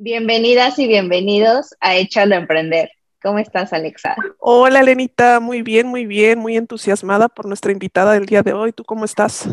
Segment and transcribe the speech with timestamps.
[0.00, 2.88] Bienvenidas y bienvenidos a Échalo a Emprender.
[3.20, 4.14] ¿Cómo estás, Alexa?
[4.38, 5.40] Hola, Lenita.
[5.40, 8.70] Muy bien, muy bien, muy entusiasmada por nuestra invitada del día de hoy.
[8.70, 9.48] ¿Tú cómo estás?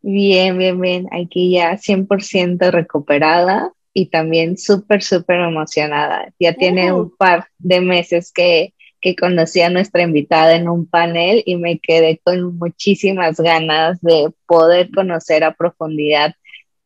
[0.00, 1.08] Bien, bien, bien.
[1.10, 6.32] Aquí ya 100% recuperada y también súper, súper emocionada.
[6.38, 11.42] Ya tiene un par de meses que, que conocí a nuestra invitada en un panel
[11.44, 16.36] y me quedé con muchísimas ganas de poder conocer a profundidad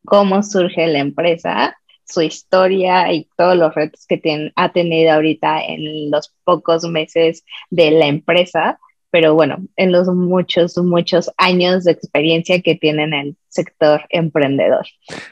[0.07, 1.77] cómo surge la empresa
[2.07, 7.91] su historia y todos los retos que ha tenido ahorita en los pocos meses de
[7.91, 8.79] la empresa,
[9.15, 14.85] pero bueno, en los muchos, muchos años de experiencia que tiene en el sector emprendedor.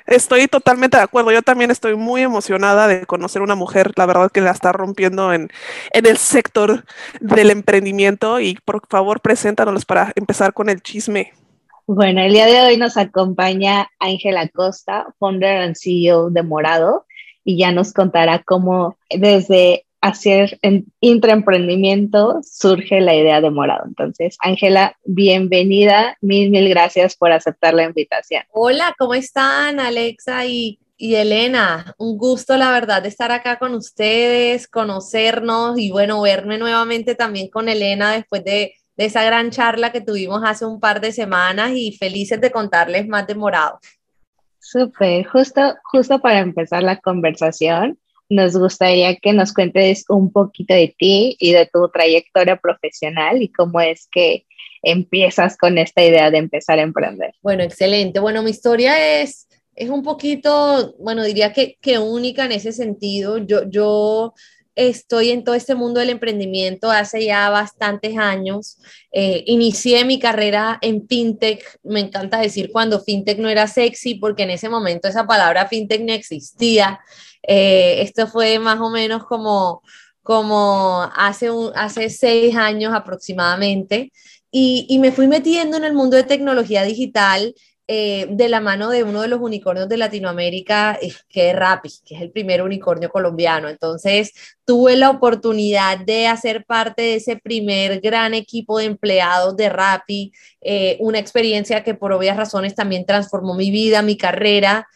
[0.07, 1.33] Estoy totalmente de acuerdo.
[1.33, 5.33] Yo también estoy muy emocionada de conocer una mujer, la verdad que la está rompiendo
[5.33, 5.51] en,
[5.93, 6.85] en el sector
[7.21, 11.33] del emprendimiento y por favor, preséntanos para empezar con el chisme.
[11.87, 17.07] Bueno, el día de hoy nos acompaña Ángela Costa, founder and CEO de Morado,
[17.45, 20.61] y ya nos contará cómo desde hacer
[21.01, 23.85] intraemprendimiento surge la idea de Morado.
[23.87, 28.45] Entonces, Ángela, bienvenida, mil, mil gracias por aceptar la invitación.
[28.53, 31.97] Hola, ¿cómo están Alexa y, y Elena?
[31.99, 37.49] Un gusto, la verdad, de estar acá con ustedes, conocernos y bueno, verme nuevamente también
[37.49, 41.73] con Elena después de de esa gran charla que tuvimos hace un par de semanas
[41.75, 43.79] y felices de contarles más de Morado.
[44.59, 47.99] Súper, justo, justo para empezar la conversación,
[48.29, 53.53] nos gustaría que nos cuentes un poquito de ti y de tu trayectoria profesional y
[53.53, 54.47] cómo es que
[54.83, 57.35] empiezas con esta idea de empezar a emprender.
[57.43, 58.21] Bueno, excelente.
[58.21, 63.39] Bueno, mi historia es, es un poquito, bueno, diría que, que única en ese sentido.
[63.39, 64.35] Yo, yo
[64.75, 68.79] estoy en todo este mundo del emprendimiento hace ya bastantes años.
[69.13, 71.79] Eh, inicié mi carrera en fintech.
[71.83, 76.03] Me encanta decir cuando fintech no era sexy, porque en ese momento esa palabra fintech
[76.03, 77.01] no existía.
[77.43, 79.83] Eh, esto fue más o menos como,
[80.23, 84.13] como hace, un, hace seis años aproximadamente.
[84.51, 87.55] Y, y me fui metiendo en el mundo de tecnología digital
[87.89, 91.91] eh, de la mano de uno de los unicornios de Latinoamérica, eh, que es Rappi,
[92.07, 93.69] que es el primer unicornio colombiano.
[93.69, 94.33] Entonces,
[94.65, 100.33] tuve la oportunidad de hacer parte de ese primer gran equipo de empleados de Rappi,
[100.61, 104.87] eh, una experiencia que por obvias razones también transformó mi vida, mi carrera.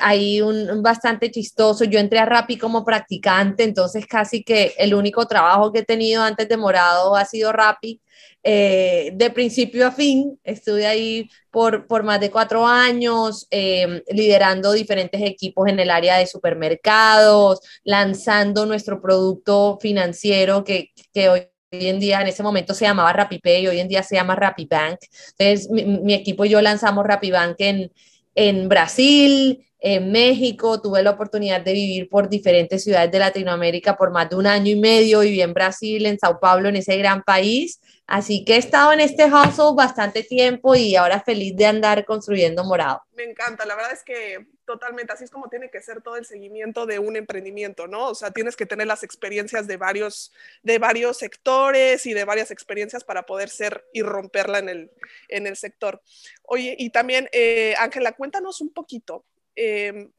[0.00, 1.84] ahí un, bastante chistoso.
[1.84, 6.22] Yo entré a Rappi como practicante, entonces casi que el único trabajo que he tenido
[6.22, 8.00] antes de Morado ha sido Rappi.
[8.48, 10.38] Eh, de principio a fin.
[10.44, 16.16] Estuve ahí por, por más de cuatro años, eh, liderando diferentes equipos en el área
[16.18, 22.84] de supermercados, lanzando nuestro producto financiero que, que hoy en día, en ese momento se
[22.84, 24.98] llamaba RappiPay, hoy en día se llama RappiBank.
[25.38, 27.90] Entonces, mi, mi equipo y yo lanzamos RappiBank en,
[28.36, 34.12] en Brasil, en México, tuve la oportunidad de vivir por diferentes ciudades de Latinoamérica por
[34.12, 37.22] más de un año y medio, viví en Brasil, en Sao Paulo, en ese gran
[37.22, 42.04] país, Así que he estado en este hustle bastante tiempo y ahora feliz de andar
[42.04, 43.02] construyendo morado.
[43.16, 46.26] Me encanta, la verdad es que totalmente así es como tiene que ser todo el
[46.26, 48.08] seguimiento de un emprendimiento, ¿no?
[48.08, 50.32] O sea, tienes que tener las experiencias de varios,
[50.62, 54.90] de varios sectores y de varias experiencias para poder ser y romperla en el,
[55.28, 56.02] en el sector.
[56.42, 59.24] Oye, y también, eh, Ángela, cuéntanos un poquito.
[59.54, 60.10] Eh,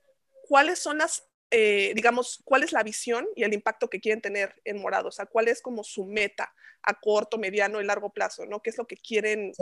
[0.48, 4.54] ¿Cuáles son las eh, digamos, cuál es la visión y el impacto que quieren tener
[4.66, 6.54] en Morado, o sea, cuál es como su meta
[6.84, 8.62] a corto, mediano y largo plazo, ¿no?
[8.62, 9.54] ¿Qué es lo que quieren,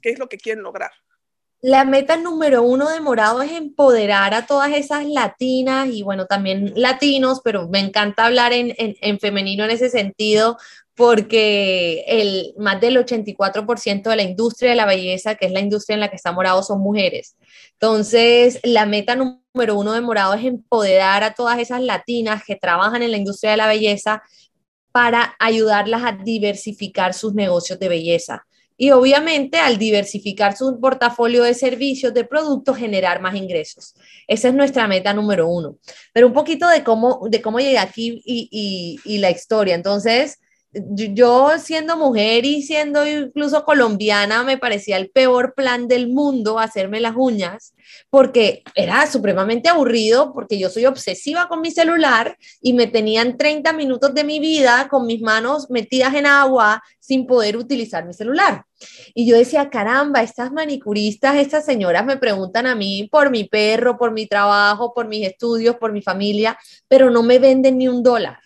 [0.00, 0.92] qué es lo que quieren lograr?
[1.62, 6.72] La meta número uno de Morado es empoderar a todas esas latinas y bueno, también
[6.74, 10.58] latinos, pero me encanta hablar en, en, en femenino en ese sentido,
[10.96, 15.94] porque el, más del 84% de la industria de la belleza, que es la industria
[15.94, 17.36] en la que está Morado, son mujeres.
[17.74, 23.02] Entonces, la meta número uno de Morado es empoderar a todas esas latinas que trabajan
[23.02, 24.22] en la industria de la belleza
[24.90, 28.46] para ayudarlas a diversificar sus negocios de belleza.
[28.76, 33.94] Y obviamente al diversificar su portafolio de servicios, de productos, generar más ingresos.
[34.26, 35.76] Esa es nuestra meta número uno.
[36.12, 39.74] Pero un poquito de cómo, de cómo llegué aquí y, y, y la historia.
[39.74, 40.38] Entonces,
[40.72, 47.00] yo siendo mujer y siendo incluso colombiana, me parecía el peor plan del mundo hacerme
[47.00, 47.74] las uñas,
[48.08, 53.72] porque era supremamente aburrido, porque yo soy obsesiva con mi celular y me tenían 30
[53.74, 58.64] minutos de mi vida con mis manos metidas en agua sin poder utilizar mi celular.
[59.14, 63.98] Y yo decía, caramba, estas manicuristas, estas señoras me preguntan a mí por mi perro,
[63.98, 66.58] por mi trabajo, por mis estudios, por mi familia,
[66.88, 68.41] pero no me venden ni un dólar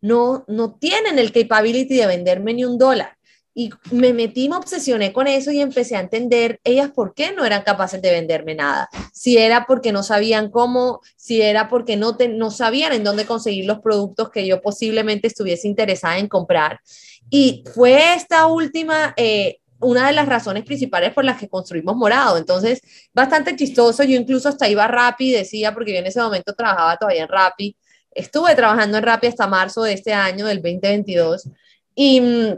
[0.00, 3.16] no, no tienen el capability de venderme ni un dólar.
[3.52, 7.44] Y me metí, me obsesioné con eso y empecé a entender ellas por qué no
[7.44, 8.88] eran capaces de venderme nada.
[9.12, 13.66] Si era porque no sabían cómo, si era porque no, no sabían en dónde conseguir
[13.66, 16.80] los productos que yo posiblemente estuviese interesada en comprar.
[17.28, 22.38] Y fue esta última, eh, una de las razones principales por las que construimos Morado.
[22.38, 22.80] Entonces,
[23.12, 24.04] bastante chistoso.
[24.04, 27.76] Yo incluso hasta iba Rappi, decía, porque yo en ese momento trabajaba todavía en Rappi
[28.12, 31.48] estuve trabajando en Rappi hasta marzo de este año, del 2022,
[31.94, 32.54] y, y,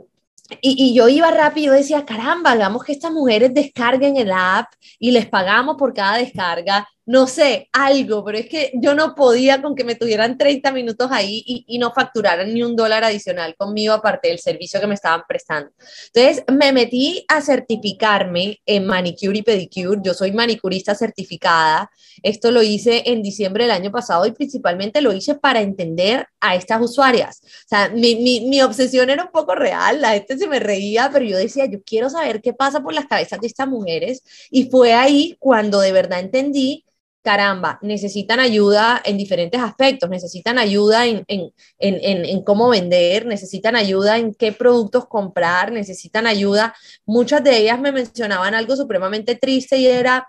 [0.61, 5.11] y yo iba rápido y decía, caramba, hagamos que estas mujeres descarguen el app y
[5.11, 9.75] les pagamos por cada descarga no sé, algo, pero es que yo no podía con
[9.75, 14.29] que me tuvieran 30 minutos ahí y, no facturaran ni un dólar adicional conmigo aparte
[14.29, 15.73] del servicio que me estaban prestando.
[16.15, 20.01] Entonces me metí a certificarme en manicure y pedicure.
[20.05, 21.91] Yo soy manicurista certificada.
[22.23, 26.55] Esto lo hice en diciembre del año pasado y principalmente lo hice para entender a
[26.55, 27.41] estas usuarias.
[27.43, 31.11] O sea, mi, mi, mi obsesión era un poco real, la gente se me reía,
[31.13, 34.23] pero yo decía, yo quiero saber qué pasa por las cabezas de estas mujeres.
[34.51, 36.85] Y fue ahí cuando de verdad entendí
[37.23, 44.53] caramba, necesitan ayuda en diferentes aspectos, necesitan ayuda en, cómo vender, necesitan ayuda en qué
[44.53, 46.75] productos comprar, necesitan ayuda.
[47.07, 50.29] Muchas de ellas me mencionaban algo supremamente triste y era,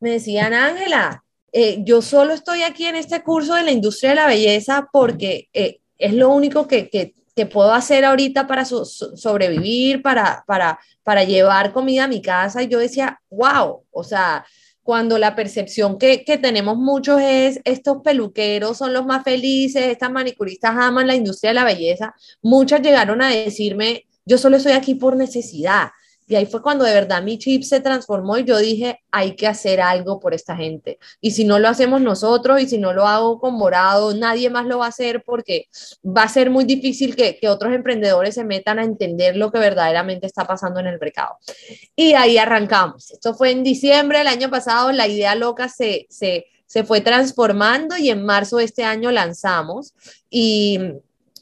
[0.00, 4.16] me decían, Ángela, eh, yo solo estoy aquí en este curso de la industria de
[4.16, 7.14] la belleza porque eh, es lo único que,
[7.50, 12.62] puedo hacer ahorita para sobrevivir, para, para, para llevar comida a mi casa.
[12.62, 14.44] Y yo decía, wow, o sea,
[14.84, 20.76] cuando la percepción que, tenemos muchos es estos peluqueros son los más felices, estas manicuristas
[20.76, 25.16] aman la industria de la belleza, muchas llegaron a decirme, yo solo estoy aquí por
[25.16, 25.88] necesidad,
[26.26, 29.46] y ahí fue cuando de verdad mi chip se transformó y yo dije, hay que
[29.46, 30.98] hacer algo por esta gente.
[31.20, 34.64] Y si no lo hacemos nosotros y si no lo hago con Morado, nadie más
[34.64, 35.68] lo va a hacer porque
[36.04, 40.26] va a ser muy difícil que, otros emprendedores se metan a entender lo que verdaderamente
[40.26, 41.36] está pasando en el mercado.
[41.94, 43.10] Y ahí arrancamos.
[43.10, 47.98] Esto fue en diciembre del año pasado, la idea loca se, se, se fue transformando
[47.98, 49.92] y en marzo de este año lanzamos.
[50.30, 50.80] Y,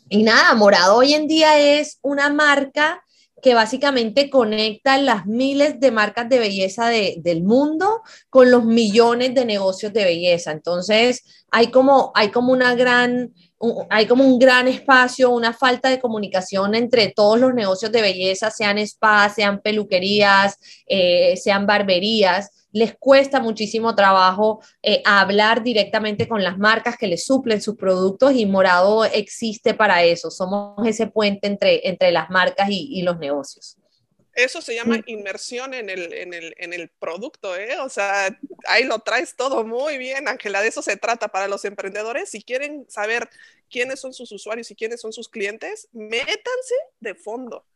[0.09, 3.05] y nada, Morado hoy en día es una marca
[3.43, 9.45] que básicamente conecta las miles de marcas de belleza del mundo con los millones de
[9.45, 10.53] negocios de belleza.
[10.53, 13.35] Entonces, hay como, hay como una gran,
[13.91, 18.53] hay como un gran espacio, una falta de comunicación entre todos los negocios de belleza,
[18.53, 26.43] sean spas, sean peluquerías, eh, sean barberías les cuesta muchísimo trabajo eh, hablar directamente con
[26.43, 30.31] las marcas que les suplen sus productos y Morado existe para eso.
[30.31, 33.77] Somos ese puente entre, entre las marcas y, los negocios.
[34.35, 37.79] Eso se llama inmersión en el, en, el, en el, producto, ¿eh?
[37.81, 40.63] O sea, ahí lo traes todo muy bien, Ángela.
[40.63, 42.31] De eso se trata para los emprendedores.
[42.31, 43.29] Si quieren saber
[43.69, 47.67] quiénes son sus usuarios y quiénes son sus clientes, métanse de fondo.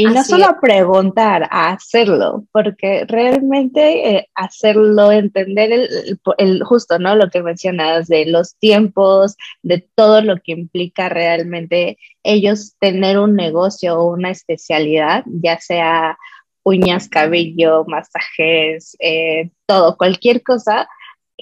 [0.00, 7.16] Y no solo preguntar, a hacerlo, porque realmente eh, hacerlo, entender el, el, justo, ¿no?
[7.16, 13.34] Lo que mencionas de los tiempos, de todo lo que implica realmente ellos tener un
[13.34, 16.16] negocio o una especialidad, ya sea
[16.62, 20.88] uñas, cabello, masajes, eh, todo, cualquier cosa,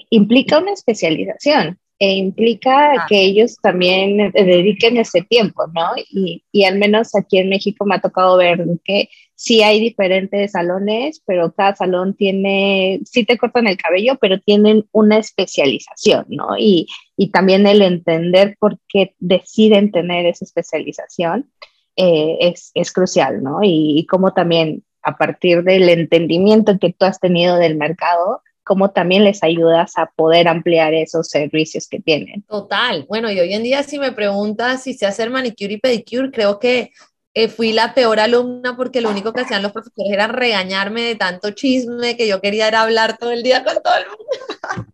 [0.09, 3.05] implica una especialización e implica ah.
[3.09, 5.91] que ellos también dediquen ese tiempo, ¿no?
[6.09, 10.51] Y, y, al menos aquí en México me ha tocado ver que sí hay diferentes
[10.51, 16.57] salones, pero cada salón tiene, sí te cortan el cabello, pero tienen una especialización, ¿no?
[16.57, 21.49] Y, y también el entender por qué deciden tener esa especialización
[21.95, 23.63] eh, es, es, crucial, ¿no?
[23.63, 28.91] Y, y cómo también a partir del entendimiento que tú has tenido del mercado, cómo
[28.91, 32.43] también les ayudas a poder ampliar esos servicios que tienen.
[32.43, 33.05] Total.
[33.07, 36.59] Bueno, y hoy en día si me preguntas si sé hacer manicure y pedicure, creo
[36.59, 36.91] que
[37.33, 41.15] eh, fui la peor alumna porque lo único que hacían los profesores era regañarme de
[41.15, 44.93] tanto chisme que yo quería era hablar todo el día con todo el mundo.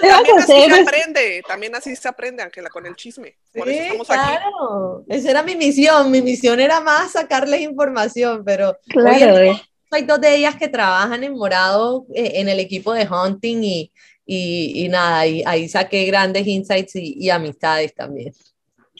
[0.00, 3.36] También así se aprende, también así se aprende, Ángela, con el chisme.
[3.54, 5.04] Por eso estamos claro.
[5.06, 5.16] aquí.
[5.16, 9.62] Esa era mi misión, mi misión era más sacarles información, pero claro, eh
[9.94, 13.92] hay dos de ellas que trabajan en morado eh, en el equipo de hunting y,
[14.26, 18.32] y, nada, y ahí saqué grandes insights y, amistades también.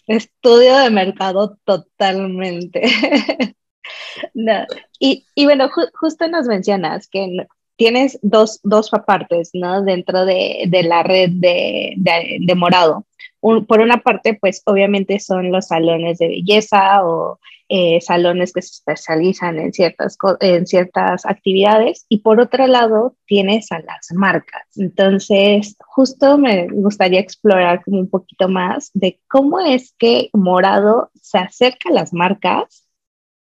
[0.07, 2.83] Estudio de mercado totalmente.
[4.99, 7.47] y, bueno, justo nos mencionas que
[7.77, 9.83] tienes dos, dos partes, ¿no?
[9.83, 13.07] Dentro de, la red de, de, Morado.
[13.41, 17.39] por una parte, pues obviamente son los salones de belleza o
[17.76, 23.73] eh, salones que se especializan en ciertas, en ciertas actividades y por otro lado tienes
[23.73, 24.62] a las marcas.
[24.76, 31.38] Entonces, justo me gustaría explorar como un poquito más de cómo es que Morado se
[31.38, 32.87] acerca a las marcas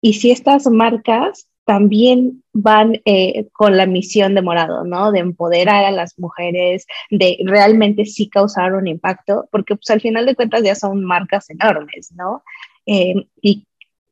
[0.00, 5.10] y si estas marcas también van eh, con la misión de Morado, ¿no?
[5.10, 10.24] De empoderar a las mujeres, de realmente sí causar un impacto, porque pues al final
[10.26, 12.44] de cuentas ya son marcas enormes, ¿no?
[12.86, 13.66] Eh, y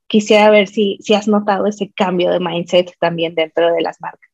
[0.08, 4.28] quisiera ver si, si has notado ese cambio de mindset también dentro de las marcas.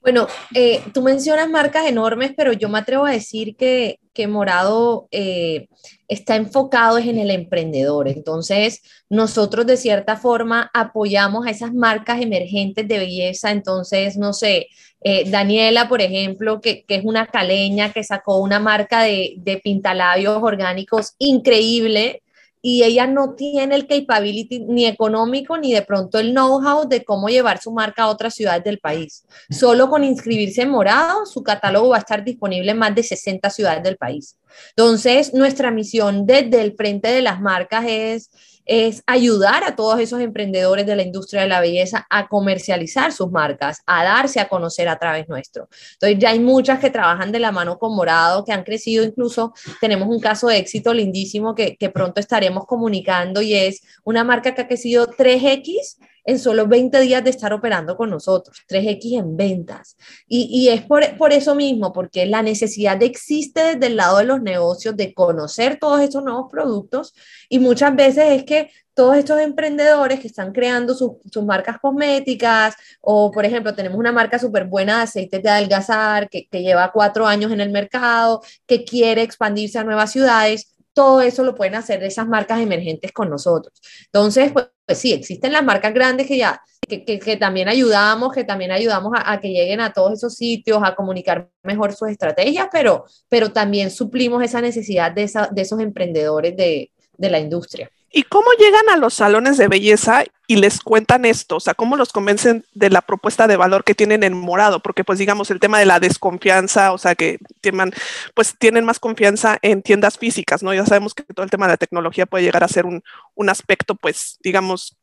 [0.00, 5.08] Bueno, eh, tú mencionas marcas enormes, pero yo me atrevo a decir que, que Morado
[5.10, 5.68] eh,
[6.08, 8.08] está enfocado en el emprendedor.
[8.08, 13.50] Entonces, nosotros de cierta forma apoyamos a esas marcas emergentes de belleza.
[13.50, 14.68] Entonces, no sé,
[15.00, 19.58] eh, Daniela, por ejemplo, que, que, es una caleña que sacó una marca de, de
[19.58, 22.22] pintalabios orgánicos increíble
[22.62, 27.28] y ella no tiene el capability ni económico ni de pronto el know-how de cómo
[27.28, 29.26] llevar su marca a otras ciudades del país.
[29.50, 33.50] Solo con inscribirse en morado, su catálogo va a estar disponible en más de 60
[33.50, 34.38] ciudades del país.
[34.76, 38.30] Entonces, nuestra misión desde el frente de las marcas es
[38.66, 43.30] es ayudar a todos esos emprendedores de la industria de la belleza a comercializar sus
[43.30, 45.68] marcas, a darse a conocer a través nuestro.
[45.94, 49.52] Entonces ya hay muchas que trabajan de la mano con Morado, que han crecido incluso,
[49.80, 54.54] tenemos un caso de éxito lindísimo que, que pronto estaremos comunicando y es una marca
[54.54, 59.36] que ha crecido 3X en solo 20 días de estar operando con nosotros, 3X en
[59.36, 59.96] ventas.
[60.26, 64.24] Y, y es por, por, eso mismo, porque la necesidad existe desde el lado de
[64.24, 67.14] los negocios de conocer todos estos nuevos productos
[67.48, 72.74] y muchas veces es que todos estos emprendedores que están creando sus, sus marcas cosméticas
[73.00, 76.92] o, por ejemplo, tenemos una marca súper buena de aceites de adelgazar que, que lleva
[76.92, 81.74] cuatro años en el mercado, que quiere expandirse a nuevas ciudades, todo eso lo pueden
[81.74, 83.80] hacer esas marcas emergentes con nosotros.
[84.06, 88.44] Entonces, pues, pues sí, existen las marcas grandes que ya, que, que, también ayudamos, que
[88.44, 93.04] también ayudamos a, que lleguen a todos esos sitios, a comunicar mejor sus estrategias, pero,
[93.28, 97.90] pero también suplimos esa necesidad de, esa, de esos emprendedores de, de la industria.
[98.10, 101.56] ¿Y cómo llegan a los salones de belleza y les cuentan esto?
[101.56, 104.80] O sea, ¿cómo los convencen de la propuesta de valor que tienen en morado?
[104.80, 107.90] Porque pues digamos el tema de la desconfianza, o sea, que tienen,
[108.34, 110.74] pues tienen más confianza en tiendas físicas, ¿no?
[110.74, 113.02] Ya sabemos que todo el tema de la tecnología puede llegar a ser un,
[113.34, 114.94] un aspecto, pues, digamos,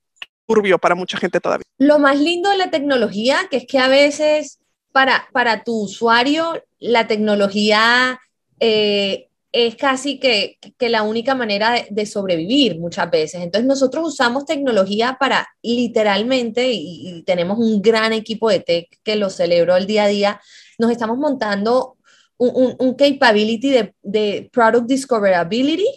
[0.46, 1.65] turbio para mucha gente todavía.
[1.79, 4.60] Lo más lindo de la tecnología, que es que a veces
[4.91, 8.20] para, para tu usuario la tecnología...
[8.60, 13.41] Eh, es casi que, la única manera de, sobrevivir muchas veces.
[13.41, 19.29] Entonces nosotros usamos tecnología para literalmente, y, tenemos un gran equipo de tech que lo
[19.29, 20.41] celebro el día a día,
[20.77, 21.98] nos estamos montando
[22.38, 25.88] un, un, capability de, de, product discoverability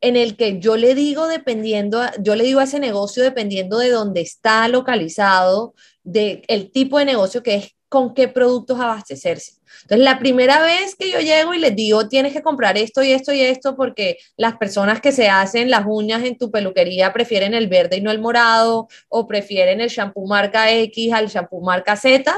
[0.00, 3.90] en el que yo le digo dependiendo, yo le digo a ese negocio dependiendo de
[3.90, 9.52] dónde está localizado, de el tipo de negocio que es, con qué productos abastecerse.
[9.82, 13.12] Entonces, la primera vez que yo llego y les digo, tienes que comprar esto y
[13.12, 17.54] esto y esto, porque las personas que se hacen las uñas en tu peluquería prefieren
[17.54, 21.94] el verde y no el morado, o prefieren el shampoo marca X al shampoo marca
[21.94, 22.34] Z,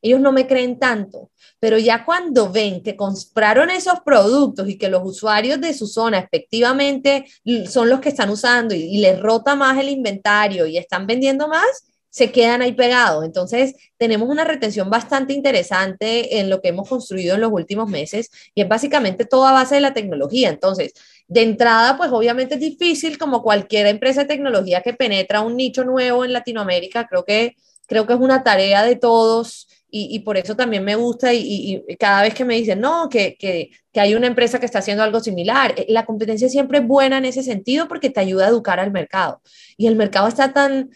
[0.00, 1.32] ellos no me creen tanto.
[1.58, 6.20] Pero ya cuando ven que compraron esos productos y que los usuarios de su zona
[6.20, 7.24] efectivamente
[7.68, 11.48] son los que están usando y, y les rota más el inventario y están vendiendo
[11.48, 13.24] más, se quedan ahí pegados.
[13.24, 18.30] Entonces, tenemos una retención bastante interesante en lo que hemos construido en los últimos meses
[18.54, 20.50] y es básicamente toda base de la tecnología.
[20.50, 20.92] Entonces,
[21.28, 25.84] de entrada, pues obviamente es difícil como cualquier empresa de tecnología que penetra un nicho
[25.84, 27.06] nuevo en Latinoamérica.
[27.06, 27.54] Creo que,
[27.86, 29.68] creo que es una tarea de todos.
[29.92, 33.70] Y, por eso también me gusta y, cada vez que me dicen, no, que, que,
[33.92, 37.18] que, hay una empresa que está haciendo algo similar, eh, la competencia siempre es buena
[37.18, 39.42] en ese sentido porque te ayuda a educar al mercado.
[39.76, 40.90] Y el mercado está tan,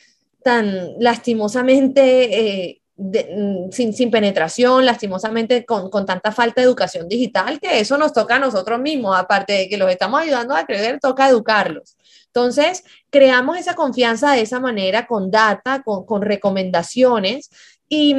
[0.45, 7.99] tan lastimosamente eh, mm, sin, penetración, lastimosamente con, tanta falta de educación digital, que eso
[7.99, 11.97] nos toca a nosotros mismos, aparte de que los estamos ayudando a crecer, toca educarlos.
[12.27, 17.51] Entonces, creamos esa confianza de esa manera, con data, con, con recomendaciones
[17.89, 18.15] y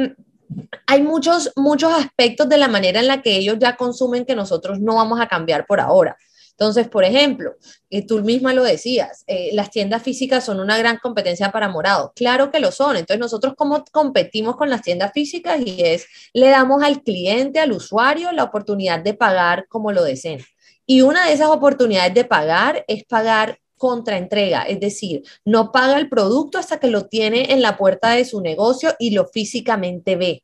[0.86, 4.80] hay muchos, muchos aspectos de la manera en la que ellos ya consumen que nosotros
[4.80, 6.16] no vamos a cambiar por ahora.
[6.58, 7.56] Entonces, por ejemplo,
[7.90, 12.12] eh, tú misma lo decías, eh, las tiendas físicas son una gran competencia para Morado.
[12.16, 12.96] Claro que lo son.
[12.96, 17.72] Entonces, nosotros cómo competimos con las tiendas físicas y es, le damos al cliente, al
[17.72, 20.40] usuario, la oportunidad de pagar como lo deseen.
[20.86, 26.08] Y una de esas oportunidades de pagar es pagar contraentrega, es decir, no paga el
[26.08, 30.42] producto hasta que lo tiene en la puerta de su negocio y lo físicamente ve.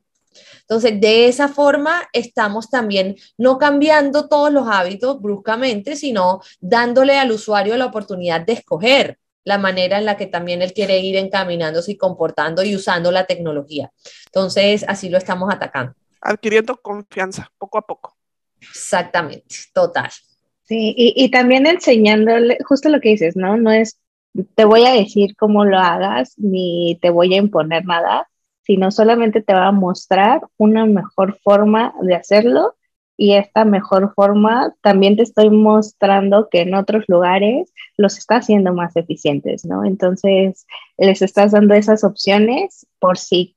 [0.60, 7.32] Entonces, de esa forma estamos también no cambiando todos los hábitos bruscamente, sino dándole al
[7.32, 11.92] usuario la oportunidad de escoger la manera en la que también él quiere ir encaminándose
[11.92, 13.90] y comportando y usando la tecnología.
[14.26, 15.94] Entonces, así lo estamos atacando.
[16.20, 18.16] Adquiriendo confianza poco a poco.
[18.60, 20.10] Exactamente, total.
[20.62, 23.56] Sí, y, y también enseñándole, justo lo que dices, ¿no?
[23.56, 23.98] No es,
[24.54, 28.28] te voy a decir cómo lo hagas, ni te voy a imponer nada,
[28.64, 32.74] sino solamente te va a mostrar una mejor forma de hacerlo
[33.16, 38.72] y esta mejor forma también te estoy mostrando que en otros lugares los está haciendo
[38.72, 39.84] más eficientes, ¿no?
[39.84, 40.66] Entonces,
[40.96, 43.54] les estás dando esas opciones por si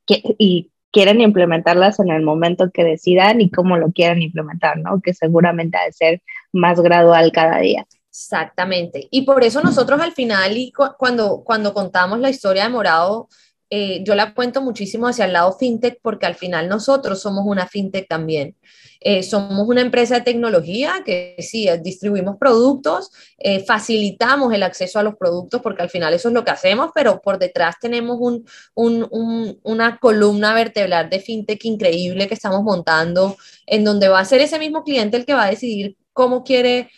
[0.92, 5.00] quieren implementarlas en el momento que decidan y cómo lo quieran implementar, ¿no?
[5.00, 6.22] Que seguramente ha de ser
[6.52, 7.86] más gradual cada día.
[8.08, 9.08] Exactamente.
[9.10, 13.28] Y por eso nosotros al final, y cuando, cuando contamos la historia de Morado,
[13.70, 17.66] eh, yo la cuento muchísimo hacia el lado fintech porque al final nosotros somos una
[17.66, 18.56] fintech también.
[19.00, 25.02] Eh, somos una empresa de tecnología que sí, distribuimos productos, eh, facilitamos el acceso a
[25.02, 28.46] los productos porque al final eso es lo que hacemos, pero por detrás tenemos un,
[28.74, 34.40] un, una columna vertebral de fintech increíble que estamos montando en donde va a ser
[34.40, 36.90] ese mismo cliente el que va a decidir cómo quiere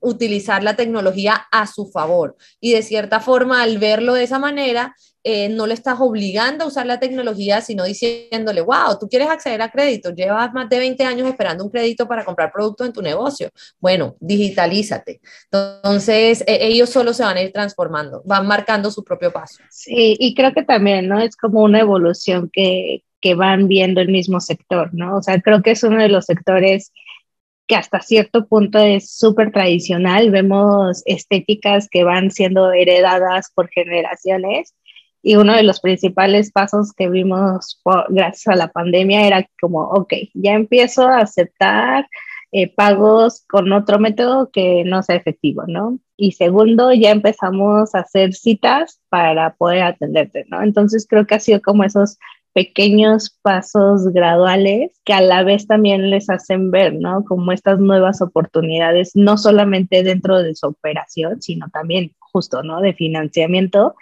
[0.00, 2.36] utilizar la tecnología a su favor.
[2.60, 4.94] Y de cierta forma, al verlo de esa manera,
[5.28, 9.60] eh, no le estás obligando a usar la tecnología, sino diciéndole, wow, tú quieres acceder
[9.60, 13.02] a crédito, llevas más de 20 años esperando un crédito para comprar productos en tu
[13.02, 13.50] negocio.
[13.80, 15.20] Bueno, digitalízate.
[15.50, 19.64] Entonces, e, ellos solo se van a ir transformando, van marcando su propio paso.
[19.68, 21.18] Sí, y creo que también, ¿no?
[21.18, 25.16] Es como una evolución que, que van viendo el mismo sector, ¿no?
[25.16, 26.92] O sea, creo que es uno de los sectores
[27.66, 30.30] que hasta cierto punto es súper tradicional.
[30.30, 34.74] Vemos estéticas que van siendo heredadas por generaciones
[35.22, 37.80] y uno de los principales pasos que vimos
[38.10, 42.06] gracias a la pandemia era como, ok, ya empiezo a aceptar
[42.52, 45.98] eh, pagos con otro método que no sea efectivo, ¿no?
[46.16, 50.62] Y segundo, ya empezamos a hacer citas para poder atenderte, ¿no?
[50.62, 52.18] Entonces creo que ha sido como esos
[52.56, 57.22] pequeños pasos graduales que a la vez también les hacen ver, ¿no?
[57.26, 62.80] Como estas nuevas oportunidades, no solamente dentro de su operación, sino también justo, ¿no?
[62.80, 63.94] De financiamiento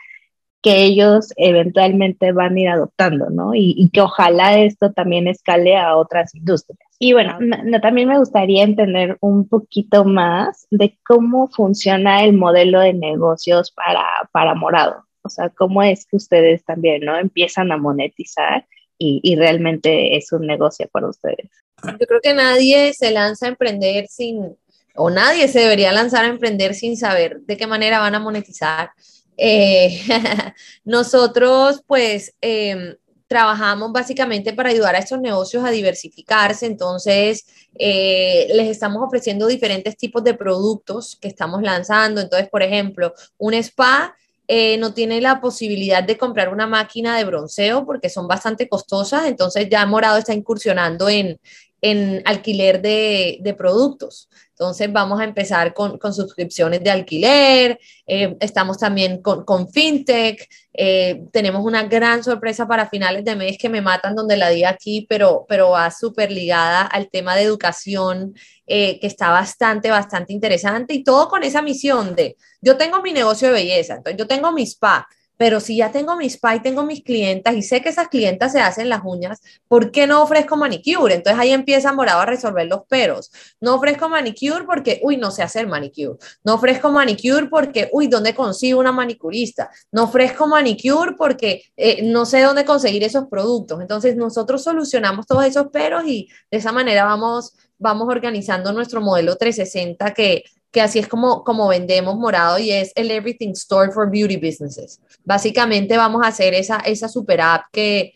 [0.62, 3.56] que ellos eventualmente van a ir adoptando, ¿no?
[3.56, 6.78] Y, que ojalá esto también escale a otras industrias.
[7.00, 7.36] Y bueno,
[7.82, 14.04] también me gustaría entender un poquito más de cómo funciona el modelo de negocios para,
[14.30, 15.03] para Morado.
[15.24, 17.18] O sea, cómo es que ustedes también, ¿no?
[17.18, 18.66] Empiezan a monetizar
[18.98, 21.50] y, y realmente es un negocio para ustedes.
[21.82, 24.56] Yo creo que nadie se lanza a emprender sin,
[24.94, 28.90] o nadie se debería lanzar a emprender sin saber de qué manera van a monetizar
[29.36, 30.00] eh,
[30.84, 32.94] nosotros pues em,
[33.26, 39.96] trabajamos básicamente para ayudar a estos negocios a diversificarse, entonces eh, les estamos ofreciendo diferentes
[39.96, 45.40] tipos de productos que estamos lanzando, entonces por ejemplo, un spa eh, no tiene la
[45.40, 50.34] posibilidad de comprar una máquina de bronceo porque son bastante costosas, entonces ya Morado está
[50.34, 51.38] incursionando en,
[51.84, 54.30] en alquiler de, de, productos.
[54.52, 60.48] Entonces vamos a empezar con, con suscripciones de alquiler, eh, estamos también con, con fintech,
[60.72, 64.64] eh, tenemos una gran sorpresa para finales de mes que me matan donde la di
[64.64, 68.32] aquí, pero, pero va súper ligada al tema de educación,
[68.66, 73.12] eh, que está bastante, bastante interesante y todo con esa misión de, yo tengo mi
[73.12, 76.60] negocio de belleza, entonces yo tengo mi spa, pero si ya tengo mis spa y
[76.60, 80.22] tengo mis clientas y sé que esas clientas se hacen las uñas, ¿por qué no
[80.22, 81.14] ofrezco manicure?
[81.14, 83.30] Entonces ahí empieza Morado a resolver los peros.
[83.60, 86.18] No ofrezco manicure porque, uy, no sé hacer manicure.
[86.44, 89.70] No ofrezco manicure porque, uy, ¿dónde consigo una manicurista?
[89.92, 93.80] No ofrezco manicure porque eh, no sé dónde conseguir esos productos.
[93.80, 99.36] Entonces nosotros solucionamos todos esos peros y de esa manera vamos, vamos organizando nuestro modelo
[99.36, 100.44] 360 que
[100.74, 105.00] que así es como, como vendemos Morado y es el Everything Store for Beauty Businesses.
[105.24, 108.14] Básicamente vamos a hacer esa, esa super app que,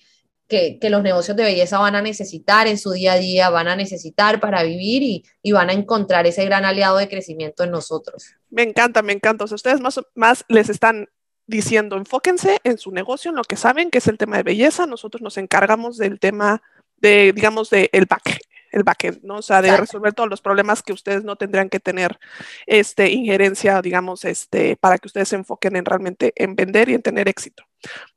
[0.48, 3.68] que, que, los negocios de belleza van a necesitar en su día a día, van
[3.68, 7.70] a necesitar para vivir y, y, van a encontrar ese gran aliado de crecimiento en
[7.70, 8.34] nosotros.
[8.50, 9.44] Me encanta, me encanta.
[9.44, 11.06] O sea, ustedes más, más les están
[11.46, 14.84] diciendo, enfóquense en su negocio, en lo que saben, que es el tema de belleza.
[14.84, 16.60] Nosotros nos encargamos del tema
[16.96, 18.40] de, digamos, del el back,
[18.72, 19.36] el backend, ¿no?
[19.36, 22.18] O sea, de resolver todos los problemas que ustedes no tendrían que tener
[22.66, 27.02] este, injerencia, digamos, este, para que ustedes se enfoquen en realmente en vender y en
[27.02, 27.64] tener éxito.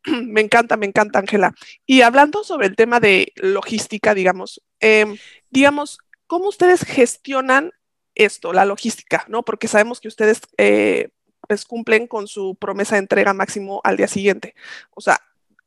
[0.05, 1.53] me encanta, me encanta, Ángela.
[1.85, 5.17] Y hablando sobre el tema de logística, digamos, em,
[5.49, 7.71] digamos, ¿cómo ustedes gestionan
[8.15, 9.43] esto, la logística, ¿no?
[9.43, 11.09] Porque sabemos que ustedes eh,
[11.47, 14.55] pues cumplen con su promesa de entrega máximo al día siguiente.
[14.91, 15.19] O sea,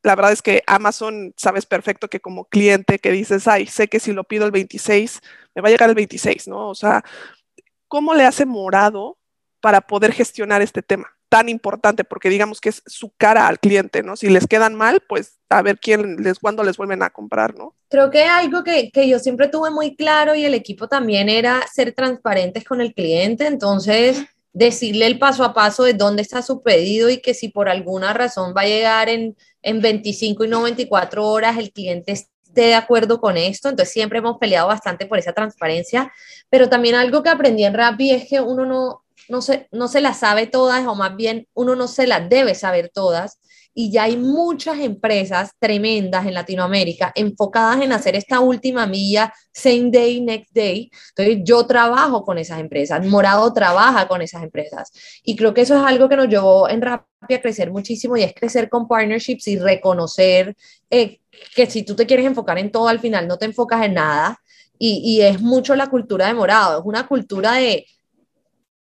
[0.04, 3.98] la verdad es que Amazon sabes perfecto que como cliente que dices, ay, sé que
[3.98, 5.20] si lo pido el 26,
[5.54, 6.68] me va a llegar el 26, ¿no?
[6.68, 7.02] O sea,
[7.88, 9.16] ¿cómo le hace morado
[9.60, 12.04] para poder gestionar este tema tan importante?
[12.04, 14.14] Porque digamos que es su cara al cliente, ¿no?
[14.14, 17.74] Si les quedan mal, pues a ver quién les, cuándo les vuelven a comprar, ¿no?
[17.88, 21.66] Creo que algo que, que yo siempre tuve muy claro y el equipo también era
[21.72, 26.62] ser transparentes con el cliente, entonces decirle el paso a paso de dónde está su
[26.62, 30.62] pedido y que si por alguna razón va a llegar en, en 25 y no
[30.62, 32.30] 24 horas, el cliente esté
[32.62, 33.68] de acuerdo con esto.
[33.68, 36.12] Entonces siempre hemos peleado bastante por esa transparencia,
[36.48, 40.00] pero también algo que aprendí en Rappi es que uno no, no, se, no se
[40.00, 43.40] las sabe todas o más bien uno no se las debe saber todas
[43.74, 49.90] y ya hay muchas empresas tremendas en Latinoamérica enfocadas en hacer esta última milla same
[49.90, 50.90] day, next day.
[51.10, 54.92] Entonces yo trabajo con esas empresas, Morado trabaja con esas empresas
[55.24, 58.22] y creo que eso es algo que nos llevó en Rappi a crecer muchísimo y
[58.22, 60.54] es crecer con partnerships y reconocer
[60.90, 61.20] eh,
[61.54, 64.38] que si tú te quieres enfocar en todo, al final no te enfocas en nada.
[64.76, 67.86] Y, y es mucho la cultura de Morado, es una cultura de,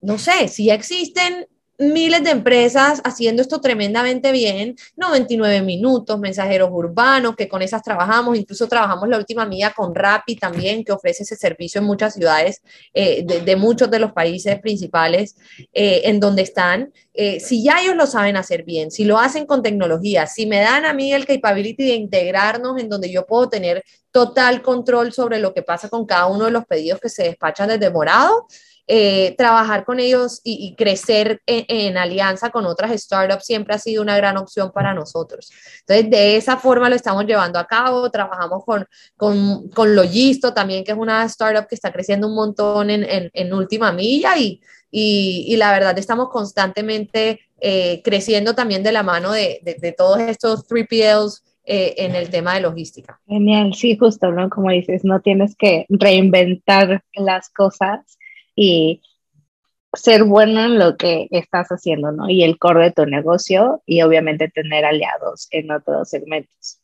[0.01, 7.35] no sé, si existen miles de empresas haciendo esto tremendamente bien, 99 minutos, mensajeros urbanos,
[7.35, 11.35] que con esas trabajamos, incluso trabajamos la última milla con Rappi también, que ofrece ese
[11.35, 12.61] servicio en muchas ciudades
[12.93, 15.35] eh, de, muchos de los países principales
[15.73, 16.91] eh, en donde están.
[17.13, 20.59] Eh, si ya ellos lo saben hacer bien, si lo hacen con tecnología, si me
[20.59, 25.39] dan a mí el capability de integrarnos en donde yo puedo tener total control sobre
[25.39, 28.47] lo que pasa con cada uno de los pedidos que se despachan desde Morado,
[28.89, 34.15] eh, trabajar con ellos y, crecer en, alianza con otras startups siempre ha sido una
[34.15, 35.51] gran opción para nosotros.
[35.81, 38.09] Entonces, de esa forma lo estamos llevando a cabo.
[38.09, 38.85] Trabajamos con,
[39.17, 43.53] con, con Logisto también, que es una startup que está creciendo un montón en, en,
[43.53, 49.59] última milla y, y, la verdad estamos constantemente eh, creciendo también de la mano de,
[49.63, 51.41] de, todos estos 3PLs.
[51.69, 53.19] Eh, en el tema de logística.
[53.27, 54.49] Genial, sí, justo, ¿no?
[54.49, 58.16] Como dices, no tienes que reinventar las cosas,
[58.57, 59.01] y
[59.93, 62.29] ser bueno en lo que estás haciendo, ¿no?
[62.29, 66.81] Y el core de tu negocio y obviamente tener aliados en otros segmentos.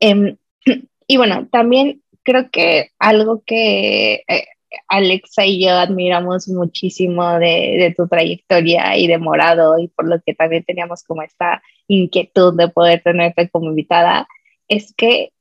[0.00, 0.36] Em,
[1.06, 4.46] y bueno, también creo que algo que eh,
[4.88, 10.34] Alexa y yo admiramos muchísimo de, tu trayectoria y de Morado y por lo que
[10.34, 14.26] también teníamos como esta inquietud de poder tenerte como invitada,
[14.68, 15.32] es que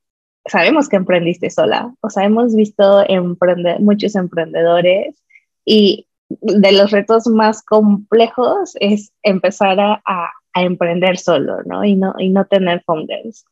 [0.45, 5.24] sabemos que emprendiste sola, o sea, hemos visto emprender, muchos emprendedores
[5.65, 11.83] y de los retos más complejos es empezar a, emprender solo, ¿no?
[11.83, 12.13] Y, ¿no?
[12.17, 13.43] y no tener founders.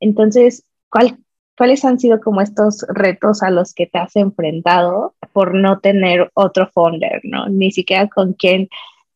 [0.00, 1.18] Entonces, ¿cuál,
[1.56, 6.32] ¿cuáles han sido como estos retos a los que te has enfrentado por no tener
[6.34, 7.48] otro founder, ¿no?
[7.48, 8.68] Ni siquiera con quién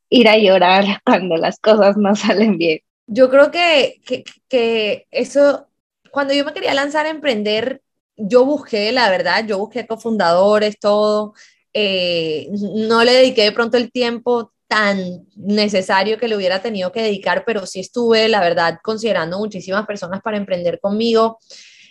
[0.09, 2.79] ir a llorar cuando las cosas no salen bien.
[3.09, 5.66] Yo creo que, que, que eso,
[6.12, 7.83] cuando yo me quería lanzar a emprender,
[8.16, 11.35] yo busqué, la verdad, yo busqué cofundadores, todo,
[11.79, 17.03] eh, no le dediqué de pronto el tiempo tan necesario que le hubiera tenido que
[17.03, 21.39] dedicar, pero sí estuve, la verdad, considerando muchísimas personas para emprender conmigo.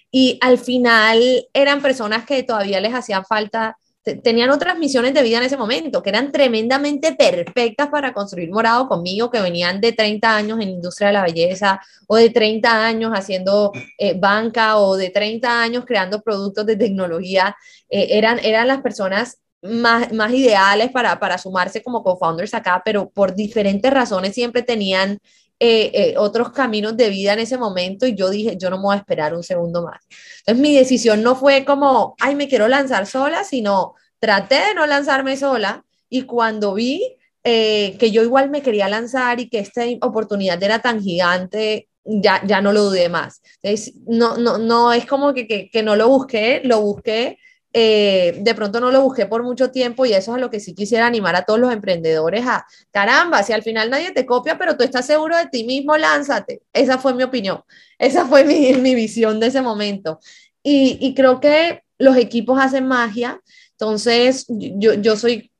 [0.09, 3.77] Y al final eran personas que todavía les hacía falta,
[4.23, 8.87] tenían otras misiones de vida en ese momento, que eran tremendamente perfectas para construir morado
[8.87, 13.11] conmigo, que venían de 30 años en industria de la belleza, o de 30 años
[13.13, 17.55] haciendo eh, banca, o de 30 años creando productos de tecnología.
[17.87, 23.09] Eh, eran, eran las personas más, más ideales para, para sumarse como co-founders acá, pero
[23.09, 25.19] por diferentes razones siempre tenían
[25.59, 28.83] eh, eh, otros caminos de vida en ese momento y yo dije, yo no me
[28.83, 30.01] voy a esperar un segundo más.
[30.39, 34.85] Entonces mi decisión no fue como, ay, me quiero lanzar sola, sino traté de no
[34.85, 39.83] lanzarme sola y cuando vi eh, que yo igual me quería lanzar y que esta
[40.01, 43.41] oportunidad era tan gigante, ya, ya no lo dudé más.
[43.61, 47.37] Entonces, no, no, no es como que, que, que no lo busqué, lo busqué
[47.77, 50.61] eh, de pronto no lo busqué por mucho tiempo y eso es a lo que
[50.61, 54.57] sí quisiera animar a todos los emprendedores a, caramba, si al final nadie te copia,
[54.57, 56.61] pero tú estás seguro de ti mismo, lánzate.
[56.71, 57.63] Esa fue mi opinión,
[57.99, 60.19] esa fue mi, mi visión de ese momento.
[60.63, 65.51] Y, y, creo que los equipos hacen magia, entonces yo, yo soy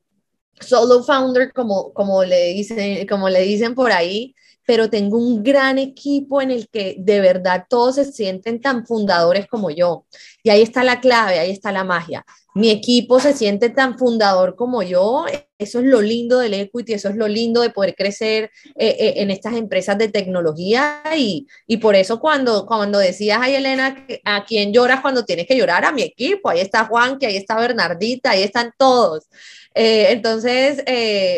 [0.61, 4.33] solo founder, como, como, le dicen, como le dicen por ahí,
[4.65, 9.47] pero tengo un gran equipo en el que de verdad todos se sienten tan fundadores
[9.47, 10.05] como yo.
[10.43, 12.25] Y ahí está la clave, ahí está la magia.
[12.55, 15.25] Mi equipo se siente tan fundador como yo.
[15.57, 19.13] Eso es lo lindo del equity, eso es lo lindo de poder crecer eh, eh,
[19.17, 21.03] en estas empresas de tecnología.
[21.17, 25.57] Y, y, por eso cuando, cuando decías, ay Elena, ¿a quién lloras cuando tienes que
[25.57, 25.83] llorar?
[25.83, 26.49] A mi equipo.
[26.49, 29.27] Ahí está Juan, que ahí está Bernardita, ahí están todos.
[29.73, 30.81] Eh, entonces,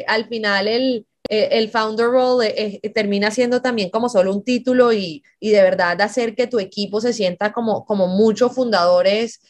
[0.07, 4.43] al final el, eh, el founder role eh, eh, termina siendo también como solo un
[4.43, 9.41] título y, y, de verdad hacer que tu equipo se sienta como, como muchos fundadores,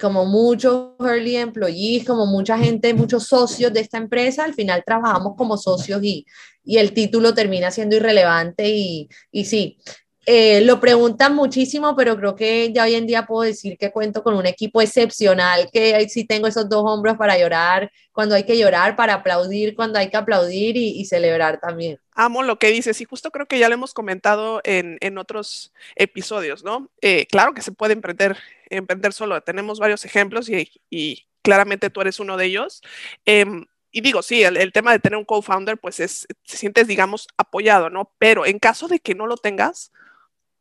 [0.00, 4.44] como muchos early employees, como mucha gente, muchos socios de esta empresa.
[4.44, 6.26] Al final trabajamos como socios y,
[6.64, 9.78] y el título termina siendo irrelevante y, y sí,
[10.26, 14.22] eh, lo preguntan muchísimo, pero creo que ya hoy en día puedo decir que cuento
[14.22, 18.58] con un equipo excepcional, que sí tengo esos dos hombros para llorar cuando hay que
[18.58, 21.98] llorar, para aplaudir cuando hay que aplaudir y, celebrar también.
[22.14, 25.72] Amo lo que dices y justo creo que ya lo hemos comentado en, en otros
[25.96, 26.90] episodios, ¿no?
[27.00, 28.36] Eh, claro que se puede emprender,
[28.68, 32.82] emprender solo, tenemos varios ejemplos y, y claramente tú eres uno de ellos.
[33.24, 36.86] Em, y digo, sí, el, el, tema de tener un co-founder, pues es, te sientes,
[36.86, 38.12] digamos, apoyado, ¿no?
[38.18, 39.90] Pero en caso de que no lo tengas,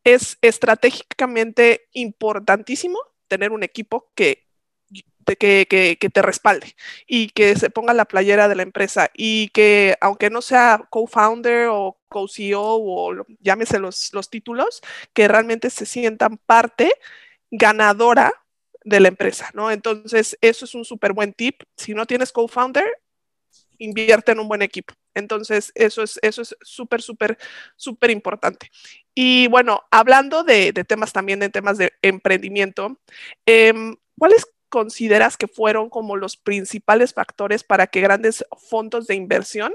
[0.03, 4.47] es estratégicamente importantísimo tener un equipo que,
[5.25, 6.75] que, que, te respalde
[7.07, 11.67] y que se ponga la playera de la empresa y que aunque no sea co-founder
[11.71, 14.81] o co-CEO o llámese los, los títulos,
[15.13, 16.91] que realmente se sientan parte
[17.51, 18.33] ganadora
[18.83, 19.71] de la empresa, ¿no?
[19.71, 21.61] Entonces, eso es un súper buen tip.
[21.75, 22.89] Si no tienes co-founder,
[23.79, 24.93] invierte en un buen equipo.
[25.15, 27.37] Entonces, eso es eso es súper, súper,
[27.75, 28.69] súper importante.
[29.15, 32.99] Y bueno, hablando de, temas también, de temas de emprendimiento,
[33.45, 39.73] em, ¿cuáles consideras que fueron como los principales factores para que grandes fondos de inversión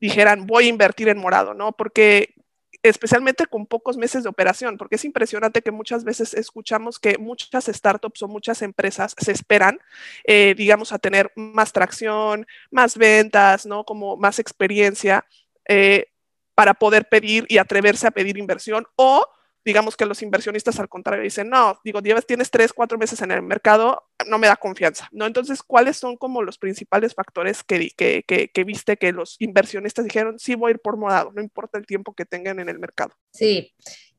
[0.00, 1.72] dijeran, voy a invertir en morado, ¿no?
[1.72, 2.34] Porque
[2.82, 7.66] especialmente con pocos meses de operación, porque es impresionante que muchas veces escuchamos que muchas
[7.66, 9.80] startups o muchas empresas se esperan,
[10.24, 13.84] eh, digamos, a tener más tracción, más ventas, ¿no?
[13.84, 15.24] Como más experiencia
[15.66, 16.06] eh,
[16.54, 19.24] para poder pedir y atreverse a pedir inversión o
[19.68, 23.42] digamos que los inversionistas al contrario dicen, no, digo, tienes tres, cuatro meses en el
[23.42, 25.26] mercado, no me da confianza, ¿no?
[25.26, 30.38] Entonces, ¿cuáles son como los principales factores que, que, que, viste que los inversionistas dijeron,
[30.38, 33.12] sí, voy a ir por morado, no importa el tiempo que tengan en el mercado?
[33.30, 33.74] Sí.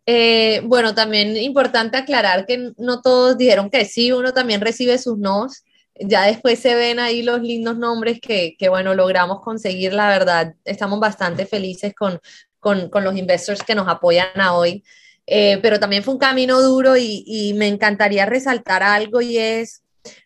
[0.05, 5.17] Eh, bueno, también importante aclarar que no todos dijeron que sí, uno también recibe sus
[5.17, 5.63] nos.
[5.95, 10.53] Ya después se ven ahí los lindos nombres que, que bueno, logramos conseguir, la verdad,
[10.63, 12.19] estamos bastante felices con,
[12.59, 14.83] con, con los investors que nos apoyan a hoy.
[15.31, 19.83] Eh, pero también fue un camino duro y, me encantaría resaltar algo y es,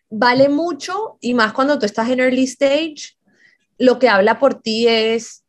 [0.08, 3.18] vale mucho y más cuando tú estás en early stage,
[3.76, 5.44] lo que habla por ti es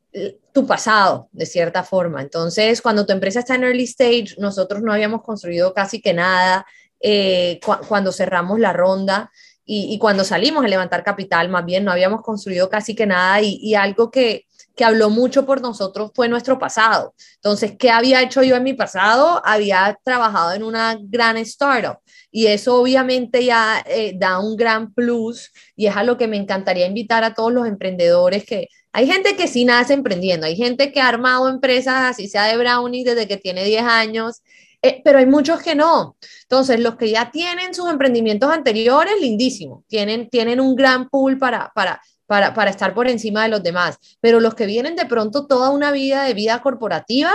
[0.52, 2.22] tu pasado, de cierta forma.
[2.22, 6.66] Entonces, cuando tu empresa está en early stage, nosotros no habíamos construido casi que nada
[7.00, 9.32] eh, cuando cerramos la ronda.
[9.68, 13.74] Y, cuando salimos a levantar capital, más bien no habíamos construido casi que nada y
[13.74, 14.45] algo que,
[14.76, 17.16] que habló mucho por nosotros fue nuestro pasado.
[17.36, 19.42] Entonces, ¿qué había hecho yo en mi pasado?
[19.46, 22.00] Había trabajado en una gran startup
[22.32, 26.38] y eso obviamente ya eh, da un gran plus y es a lo que me
[26.38, 30.92] encantaría invitar a todos los emprendedores que hay gente que sí nace emprendiendo, hay gente
[30.92, 34.42] que ha armado empresas así sea de brownie desde que tiene 10 años.
[34.82, 36.16] Eh, pero hay muchos que no.
[36.44, 39.84] Entonces, los que ya tienen sus emprendimientos anteriores, lindísimo.
[39.88, 43.98] Tienen, tienen un gran pool para, para para, para, estar por encima de los demás.
[44.20, 47.32] Pero los que vienen de pronto toda una vida de vida corporativa,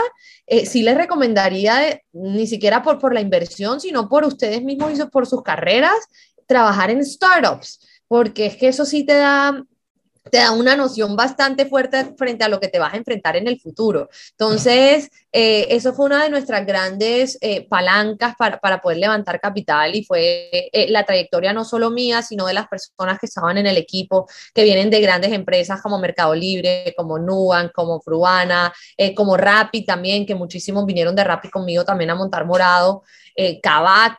[0.46, 5.05] eh, sí les recomendaría, ni siquiera por, por la inversión, sino por ustedes mismos y
[5.07, 5.96] por sus carreras,
[6.46, 9.64] trabajar en startups, porque es que eso sí te da
[10.31, 13.48] te da una noción bastante fuerte frente a lo que te vas a enfrentar en
[13.48, 14.09] el futuro.
[14.33, 19.95] Entonces, eh, eso fue una de nuestras grandes eh, palancas para, para, poder levantar capital
[19.95, 23.66] y fue eh, la trayectoria no solo mía, sino de las personas que estaban en
[23.66, 28.73] el equipo, que vienen de grandes empresas como Mercado Libre, como Nuan, como Fruana,
[29.16, 33.03] como Rappi también, que muchísimos vinieron de Rappi conmigo también a montar morado
[33.37, 33.61] eh,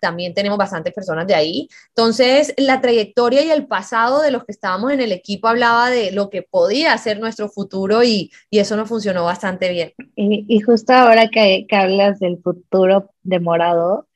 [0.02, 1.67] también tenemos bastantes personas de ahí.
[1.89, 6.12] Entonces, la trayectoria y el pasado de los que estábamos en el equipo hablaba de
[6.12, 9.93] lo que podía ser nuestro futuro y, y eso nos funcionó bastante bien.
[10.15, 10.62] Y, y
[11.01, 14.07] ahora que, que, hablas del futuro de Morado,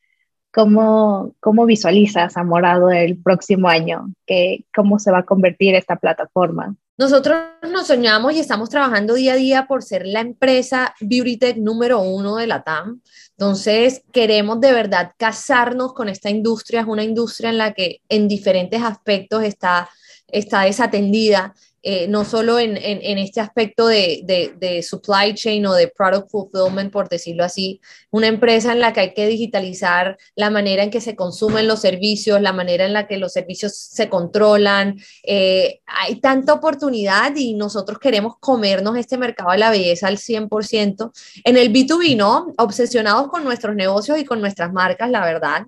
[0.52, 4.14] ¿cómo, cómo visualizas a Morado el próximo año?
[4.26, 6.76] ¿Qué, ¿Cómo se va a convertir esta plataforma?
[6.98, 7.38] Nosotros
[7.70, 12.00] nos soñamos y estamos trabajando día a día por ser la empresa Beauty Tech número
[12.00, 13.02] uno de la TAM.
[13.32, 16.82] Entonces, queremos de verdad casarnos con esta industria.
[16.82, 19.90] Es una industria en la que en diferentes aspectos está
[20.38, 21.54] está desatendida
[21.88, 27.44] eh, no solo en, este aspecto de, supply chain o de product fulfillment, por decirlo
[27.44, 31.68] así, una empresa en la que hay que digitalizar la manera en que se consumen
[31.68, 34.98] los servicios, la manera en la que los servicios se controlan.
[35.22, 41.12] Eh, hay tanta oportunidad y nosotros queremos comernos este mercado de la belleza al 100%.
[41.44, 42.48] En el B2B, ¿no?
[42.58, 45.68] Obsesionados con nuestros negocios y con nuestras marcas, la verdad.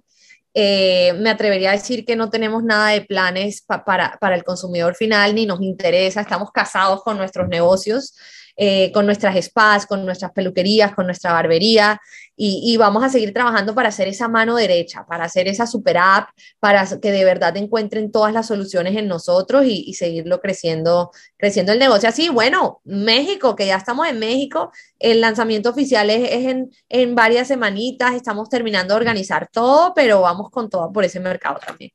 [0.59, 4.95] Eh, me atrevería a decir que no tenemos nada de planes para, para el consumidor
[4.95, 8.15] final, ni nos interesa, estamos casados con nuestros negocios
[8.57, 12.01] eh, con nuestras spas, con nuestras peluquerías, con nuestra barbería
[12.39, 16.29] y, vamos a seguir trabajando para hacer esa mano derecha, para hacer esa super app,
[16.59, 21.79] para que de verdad encuentren todas las soluciones en nosotros y, seguirlo creciendo, creciendo el
[21.79, 22.09] negocio.
[22.09, 27.47] Así, bueno, México, que ya estamos en México, el lanzamiento oficial es, en, en varias
[27.47, 31.91] semanitas, estamos terminando de organizar todo, pero vamos con todo por ese mercado también.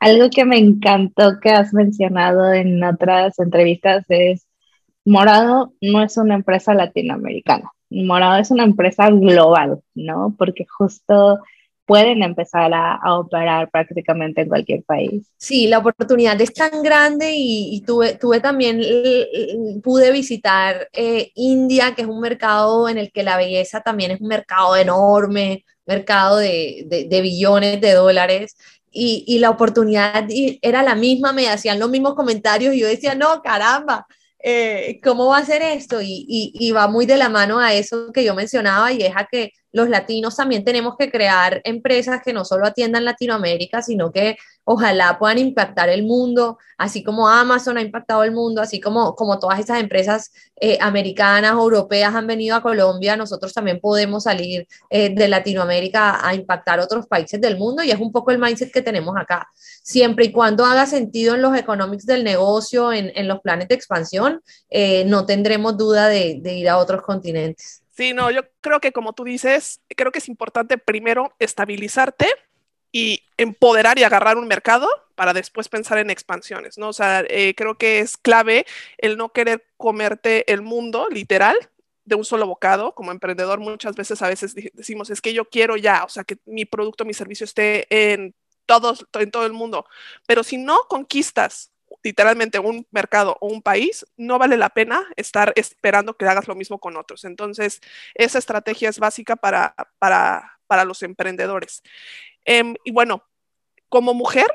[0.00, 4.46] Algo que me encantó que has mencionado en otras entrevistas es
[5.04, 10.34] Morado no es una empresa latinoamericana, Morado es una empresa global, ¿no?
[10.38, 11.40] Porque justo
[11.90, 15.26] pueden empezar a, operar prácticamente en cualquier país.
[15.36, 18.80] Sí, la oportunidad es tan grande y, tuve, tuve, también,
[19.82, 24.20] pude visitar eh, India, que es un mercado en el que la belleza también es
[24.20, 28.56] un mercado enorme, mercado de, de, billones de dólares.
[28.92, 30.28] Y, y, la oportunidad
[30.62, 34.06] era la misma, me hacían los mismos comentarios y yo decía, no, caramba,
[34.42, 36.00] eh, ¿cómo va a ser esto?
[36.00, 39.26] Y, y, va muy de la mano a eso que yo mencionaba y es a
[39.30, 44.36] que los latinos también tenemos que crear empresas que no solo atiendan Latinoamérica, sino que
[44.72, 49.40] ojalá puedan impactar el mundo, así como Amazon ha impactado el mundo, así como, como
[49.40, 50.30] todas estas empresas
[50.60, 56.36] eh, americanas, europeas han venido a Colombia, nosotros también podemos salir eh, de Latinoamérica a
[56.36, 59.48] impactar otros países del mundo y es un poco el mindset que tenemos acá.
[59.82, 63.74] Siempre y cuando haga sentido en los economics del negocio, en, en los planes de
[63.74, 67.82] expansión, eh, no tendremos duda de, de ir a otros continentes.
[67.90, 72.28] Sí, no, yo creo que como tú dices, creo que es importante primero estabilizarte
[72.92, 76.88] y empoderar y agarrar un mercado para después pensar en expansiones, ¿no?
[76.88, 78.66] O sea, eh, creo que es clave
[78.98, 81.56] el no querer comerte el mundo, literal,
[82.04, 82.94] de un solo bocado.
[82.94, 86.38] Como emprendedor muchas veces a veces decimos, es que yo quiero ya, o sea, que
[86.46, 88.34] mi producto, mi servicio esté en,
[88.66, 89.86] todos, en todo el mundo.
[90.26, 91.72] Pero si no conquistas
[92.02, 96.54] literalmente un mercado o un país, no vale la pena estar esperando que hagas lo
[96.54, 97.24] mismo con otros.
[97.24, 97.80] Entonces,
[98.14, 101.82] esa estrategia es básica para, para, para los emprendedores.
[102.44, 103.24] Em, y bueno,
[103.88, 104.46] como mujer,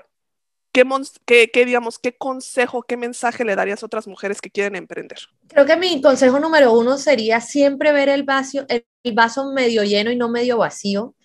[0.71, 5.19] ¿qué, qué, digamos, ¿qué consejo, qué mensaje le darías a otras mujeres que quieren emprender?
[5.49, 10.09] Creo que mi consejo número uno sería siempre ver el vaso, el vaso medio lleno
[10.09, 11.15] y no medio vacío.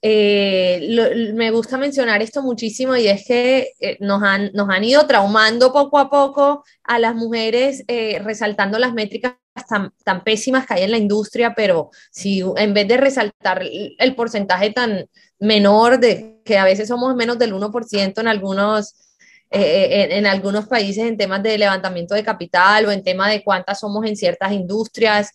[0.00, 5.04] Eh, me gusta mencionar esto muchísimo y es que eh, nos, han, nos han ido
[5.08, 9.34] traumando poco a poco a las mujeres, eh, resaltando las métricas
[9.66, 14.14] tan, tan, pésimas que hay en la industria, pero si en vez de resaltar el
[14.14, 15.06] porcentaje tan
[15.38, 18.94] menor de que a veces somos menos del 1% en algunos...
[19.50, 23.80] En, en, algunos países en temas de levantamiento de capital o en tema de cuántas
[23.80, 25.30] somos en ciertas industrias,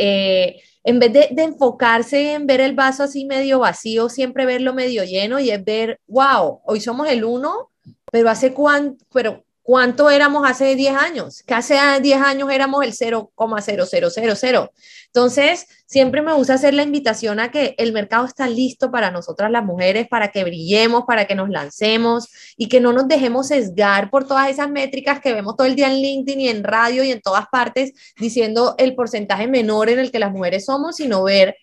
[0.00, 5.02] eh, en vez de, enfocarse en ver el vaso así medio vacío, siempre verlo medio
[5.02, 7.70] lleno y es ver, wow, hoy somos el uno,
[8.12, 11.42] pero hace cuánto, pero ¿Cuánto éramos hace 10 años?
[11.42, 14.70] Que hace 10 años éramos el 0,0000.
[15.08, 19.50] Entonces, siempre me gusta hacer la invitación a que el mercado está listo para nosotras
[19.50, 24.08] las mujeres, para que brillemos, para que nos lancemos y que no nos dejemos sesgar
[24.08, 27.12] por todas esas métricas que vemos todo el día en LinkedIn y en radio y
[27.12, 31.54] en todas partes diciendo el porcentaje menor en el que las mujeres somos, sino ver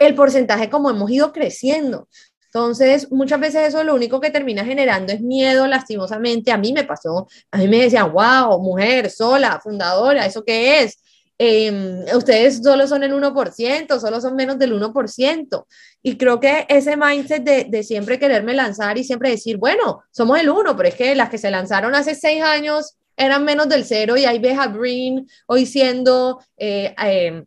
[0.00, 2.08] el porcentaje como hemos ido creciendo.
[2.54, 6.52] Entonces, muchas veces eso lo único que termina generando es miedo, lastimosamente.
[6.52, 10.96] A mí me pasó, a mí me decían, wow, mujer, sola, fundadora, ¿eso qué es?
[11.36, 15.66] Em, ustedes solo son el 1%, solo son menos del 1%.
[16.00, 20.38] Y creo que ese mindset de, de, siempre quererme lanzar y siempre decir, bueno, somos
[20.38, 23.84] el 1, pero es que las que se lanzaron hace seis años eran menos del
[23.84, 26.38] cero y ahí ves a Green hoy siendo...
[26.56, 27.44] Eh, eh,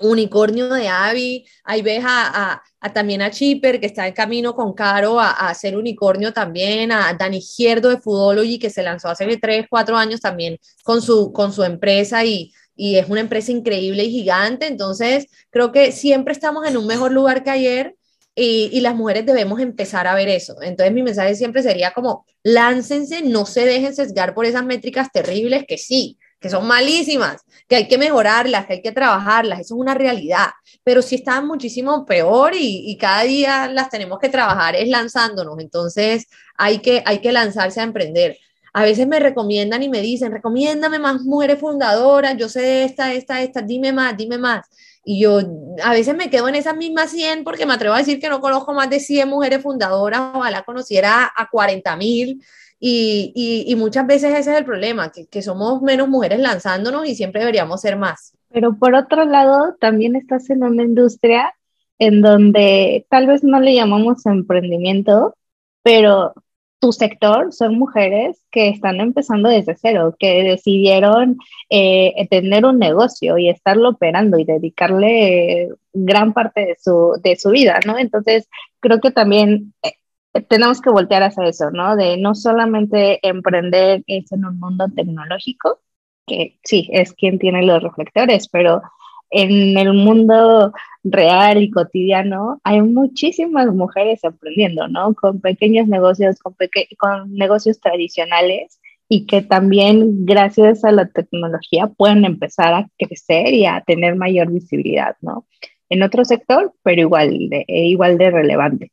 [0.00, 2.62] unicornio de Avi, ahí ves a,
[2.94, 7.12] también a Chipper que está en camino con Caro a, a, ser unicornio también, a
[7.14, 11.52] Dani Gierdo de Foodology que se lanzó hace 3, 4 años también con su, con
[11.52, 16.66] su empresa y, y es una empresa increíble y gigante, entonces creo que siempre estamos
[16.66, 17.96] en un mejor lugar que ayer
[18.34, 20.60] y, y, las mujeres debemos empezar a ver eso.
[20.60, 25.64] Entonces mi mensaje siempre sería como, láncense, no se dejen sesgar por esas métricas terribles
[25.66, 29.80] que sí, que son malísimas, que hay que mejorarlas, que hay que trabajarlas, eso es
[29.80, 30.50] una realidad,
[30.84, 36.26] pero si están muchísimo peor y, cada día las tenemos que trabajar es lanzándonos, entonces
[36.56, 38.38] hay que, hay que lanzarse a emprender.
[38.72, 43.42] a veces me recomiendan y me dicen, recomiéndame más mujeres fundadoras, yo sé esta, esta,
[43.42, 44.66] esta, dime más, dime más.
[45.04, 45.40] Y yo
[45.82, 48.40] a veces me quedo en esas mismas 100 porque me atrevo a decir que no
[48.40, 52.42] conozco más de 100 mujeres fundadoras, ojalá conociera a 40 mil.
[52.88, 57.16] Y, y, muchas veces ese es el problema, que, que somos menos mujeres lanzándonos y
[57.16, 58.32] siempre deberíamos ser más.
[58.52, 61.52] Pero por otro lado, también estás en una industria
[61.98, 65.34] en donde tal vez no le llamamos emprendimiento,
[65.82, 66.32] pero
[66.78, 71.38] tu sector son mujeres que están empezando desde cero, que decidieron
[71.70, 77.50] eh, tener un negocio y estarlo operando y dedicarle gran parte de su, de su
[77.50, 77.98] vida, ¿no?
[77.98, 79.94] Entonces, creo que también eh,
[80.42, 81.96] tenemos que voltear hacia eso, ¿no?
[81.96, 85.80] De no solamente emprender es en un mundo tecnológico,
[86.26, 88.82] que sí, es quien tiene los reflectores, pero
[89.30, 90.72] en el mundo
[91.04, 95.14] real y cotidiano hay muchísimas mujeres emprendiendo, ¿no?
[95.14, 96.56] Con pequeños negocios, con,
[96.98, 103.66] con negocios tradicionales y que también gracias a la tecnología pueden empezar a crecer y
[103.66, 105.46] a tener mayor visibilidad, ¿no?
[105.88, 108.92] En otro sector, pero igual de, igual de relevante.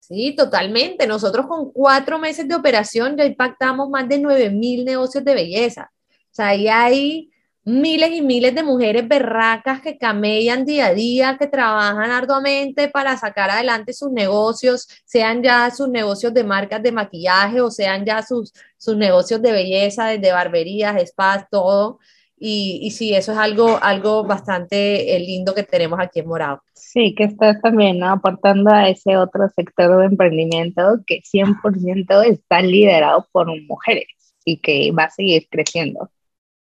[0.00, 1.06] Sí, totalmente.
[1.06, 5.90] Nosotros con cuatro meses de operación ya impactamos más de 9 mil negocios de belleza.
[6.08, 7.30] O sea, ahí hay
[7.64, 13.16] miles y miles de mujeres berracas que camellan día a día, que trabajan arduamente para
[13.16, 18.22] sacar adelante sus negocios, sean ya sus negocios de marcas de maquillaje o sean ya
[18.22, 21.98] sus, sus negocios de belleza, desde barberías, spas, todo.
[22.42, 26.62] Y, y sí, eso es algo, algo bastante eh, lindo que tenemos aquí en Morado.
[26.72, 33.28] Sí, que estás también aportando a ese otro sector de emprendimiento que 100% está liderado
[33.30, 34.06] por mujeres
[34.44, 36.10] y que va a seguir creciendo.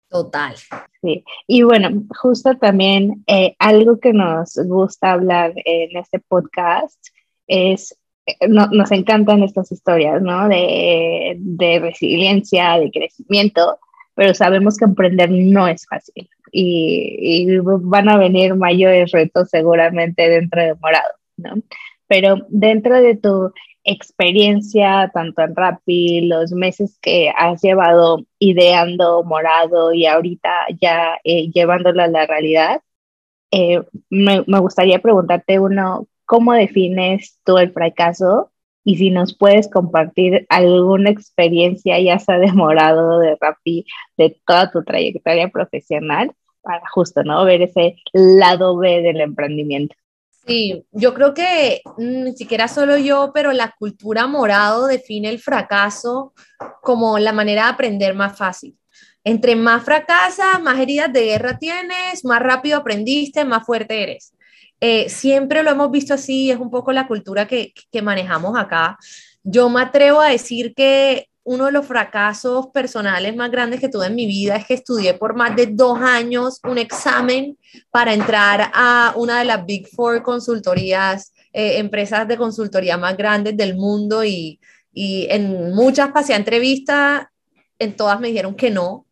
[0.09, 0.55] Total.
[1.03, 7.05] Sí, y bueno, justo también eh, algo que nos gusta hablar en este podcast
[7.49, 10.49] es, eh, nos encantan estas historias, ¿no?
[10.49, 13.81] De, de, resiliencia, de crecimiento,
[14.15, 20.29] pero sabemos que emprender no es fácil y, y van a venir mayores retos seguramente
[20.29, 21.55] dentro de Morado, ¿no?
[22.07, 23.53] Pero dentro de tu
[23.85, 30.51] experiencia, tanto en Rappi, los meses que has llevado ideando morado y ahorita
[30.81, 32.83] ya eh, llevándolo a la realidad,
[33.51, 38.51] eh, me, me, gustaría preguntarte uno, ¿cómo defines tú el fracaso?
[38.85, 44.70] Y si nos puedes compartir alguna experiencia, ya sea de morado, de Rappi, de toda
[44.70, 46.32] tu trayectoria profesional,
[46.62, 47.45] para justo, ¿no?
[47.45, 49.95] Ver ese lado B del emprendimiento.
[50.47, 55.39] Sí, yo creo que mm, ni siquiera solo yo, pero la cultura morado define el
[55.39, 56.35] fracaso
[56.82, 58.76] como la manera de aprender más fácil.
[59.22, 64.34] Entre más fracasas, más heridas de guerra tienes, más rápido aprendiste, más fuerte eres.
[64.87, 68.99] Eh, siempre lo hemos visto así, es un poco la cultura que, que manejamos acá.
[69.43, 74.09] Yo me atrevo a decir que uno de los fracasos personales más grandes que tuve
[74.09, 77.57] en mi vida es que estudié por más de dos años un examen
[77.91, 83.57] para entrar a una de las Big Four consultorías, eh, empresas de consultoría más grandes
[83.57, 84.61] del mundo y,
[84.93, 87.24] en muchas pasé entrevistas,
[87.78, 89.04] en todas me dijeron que no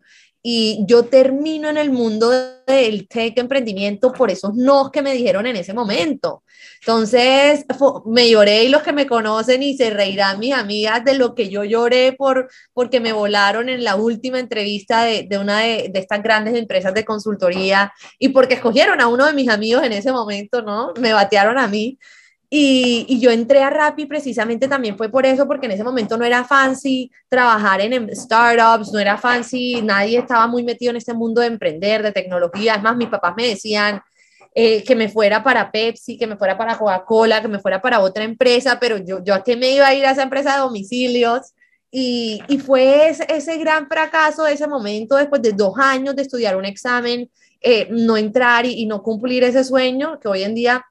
[0.43, 2.31] y yo termino en el mundo
[2.67, 6.43] del tech emprendimiento por esos no que me dijeron en ese momento.
[6.81, 7.65] Entonces,
[8.07, 11.49] me lloré y los que me conocen y se reirán mis amigas de lo que
[11.49, 16.01] yo lloré por, porque me volaron en la última entrevista de, de una de, de,
[16.01, 20.11] estas grandes empresas de consultoría y porque escogieron a uno de mis amigos en ese
[20.11, 20.93] momento, ¿no?
[20.99, 21.99] Me batearon a mí.
[22.55, 26.25] Y, yo entré a Rappi precisamente también fue por eso, porque en ese momento no
[26.27, 31.41] era fancy trabajar en startups, no era fancy, nadie estaba muy metido en este mundo
[31.41, 32.75] de emprender, de tecnología.
[32.75, 34.03] Es más, mis papás me decían
[34.55, 38.01] eh, que me fuera para Pepsi, que me fuera para Coca-Cola, que me fuera para
[38.01, 40.61] otra empresa, pero yo, yo a qué me iba a ir a esa empresa de
[40.61, 41.55] domicilios.
[41.91, 46.21] Y, y fue ese, ese, gran fracaso de ese momento, después de dos años de
[46.21, 47.31] estudiar un examen,
[47.63, 50.85] eh, no entrar y, y no cumplir ese sueño, que hoy en día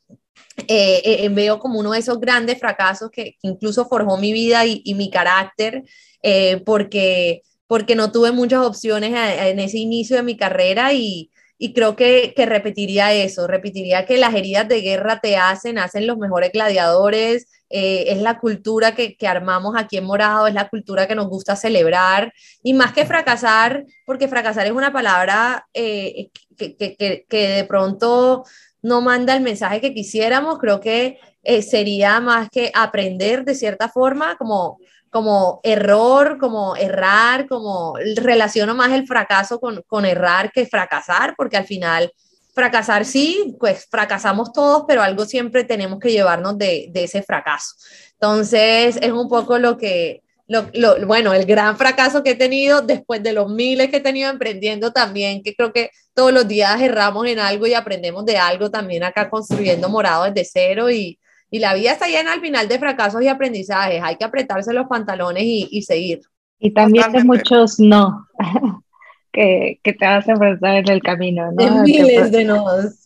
[0.67, 4.93] eh, eh, veo como uno de esos grandes fracasos que, incluso forjó mi vida y,
[4.95, 5.84] mi carácter,
[6.21, 11.73] eh, porque, porque no tuve muchas opciones en ese inicio de mi carrera y, y
[11.73, 16.17] creo que, que, repetiría eso, repetiría que las heridas de guerra te hacen, hacen los
[16.17, 21.15] mejores gladiadores, es la cultura que, que, armamos aquí en Morado, es la cultura que
[21.15, 27.47] nos gusta celebrar, y más que fracasar, porque fracasar es una palabra que, que, que
[27.47, 28.43] de pronto
[28.82, 33.89] no manda el mensaje que quisiéramos, creo que eh, sería más que aprender de cierta
[33.89, 34.79] forma, como,
[35.09, 41.57] como error, como errar, como relaciono más el fracaso con, con errar que fracasar, porque
[41.57, 42.11] al final
[42.53, 47.75] fracasar sí, pues fracasamos todos, pero algo siempre tenemos que llevarnos de, de ese fracaso.
[48.13, 50.21] Entonces, es un poco lo que,
[50.52, 54.30] lo, bueno, el gran fracaso que he tenido después de los miles que he tenido
[54.30, 58.70] emprendiendo también, que creo que todos los días erramos en algo y aprendemos de algo
[58.70, 61.18] también acá construyendo morado desde cero y,
[61.49, 64.88] y la vida está llena al final de fracasos y aprendizajes, hay que apretarse los
[64.88, 66.22] pantalones y, y seguir.
[66.60, 68.28] Y también de muchos no,
[69.32, 71.64] que, que, te vas a enfrentar en el camino, ¿no?
[71.64, 72.66] De miles de no,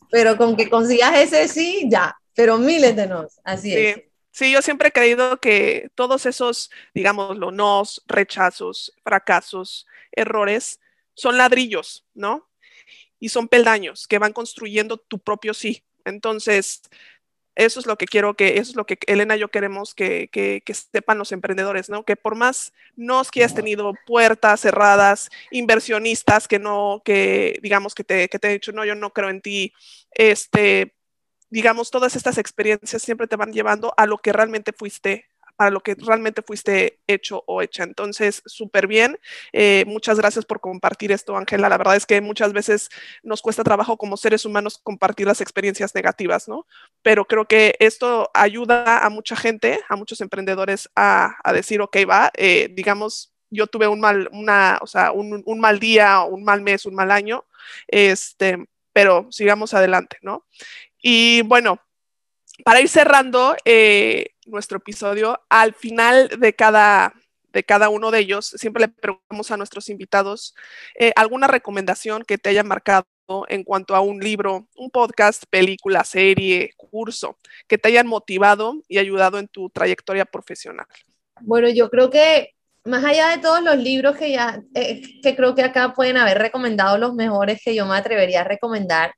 [0.10, 4.02] pero con que consigas ese sí, ya, pero miles de no, así es.
[4.36, 10.82] Sí, yo siempre he creído que todos esos, digamos, los nos, rechazos, fracasos, errores,
[11.14, 12.46] son ladrillos, ¿no?
[13.18, 15.86] Y son peldaños que van construyendo tu propio sí.
[16.04, 16.82] Entonces,
[17.56, 20.28] eso es lo que quiero que, eso es lo que Elena y yo queremos que,
[20.30, 22.04] que, sepan los emprendedores, ¿no?
[22.04, 28.04] Que por más nos que hayas tenido puertas cerradas, inversionistas que no, que digamos que
[28.04, 29.72] te, que te he dicho, no, yo no creo en ti,
[30.12, 30.95] este,
[31.50, 35.26] digamos, todas estas experiencias siempre te van llevando a lo que realmente fuiste
[35.56, 37.84] para lo que realmente fuiste hecho o hecha.
[37.84, 39.18] Entonces, súper bien.
[39.54, 41.70] Eh, muchas gracias por compartir esto, Ángela.
[41.70, 42.89] La verdad es que muchas veces
[43.24, 46.68] nos cuesta trabajo como seres humanos compartir las experiencias negativas, ¿no?
[47.02, 52.32] Pero creo que esto ayuda a mucha gente, a muchos emprendedores a, decir, ok, va,
[52.36, 56.62] eh, digamos, yo tuve un mal, una, o sea, un, un, mal día, un mal
[56.62, 57.46] mes, un mal año,
[57.88, 60.46] este, pero sigamos adelante, ¿no?
[61.08, 61.80] Y bueno,
[62.64, 67.14] para ir cerrando eh, nuestro episodio, al final de cada,
[67.53, 70.56] de cada uno de ellos, siempre le preguntamos a nuestros invitados
[70.99, 73.06] eh, alguna recomendación que te haya marcado
[73.49, 77.38] en cuanto a un libro, un podcast, película, serie, curso,
[77.68, 80.88] que te hayan motivado y ayudado en tu trayectoria profesional.
[81.41, 85.53] Bueno, yo creo que más allá de todos los libros que ya, eh, que creo
[85.53, 89.14] que acá pueden haber recomendado los mejores que yo me atrevería a recomendar,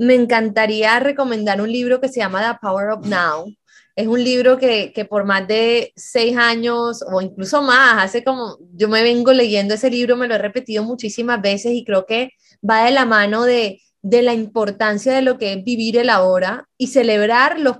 [0.00, 3.54] me encantaría recomendar un libro que se llama The Power of Now.
[3.94, 8.56] Es un libro que, que, por más de seis años o incluso más, hace como,
[8.72, 12.30] yo me vengo leyendo ese libro, me lo he repetido muchísimas veces y creo que
[12.68, 16.66] va de la mano de, de la importancia de lo que es vivir el ahora
[16.78, 17.76] y celebrar los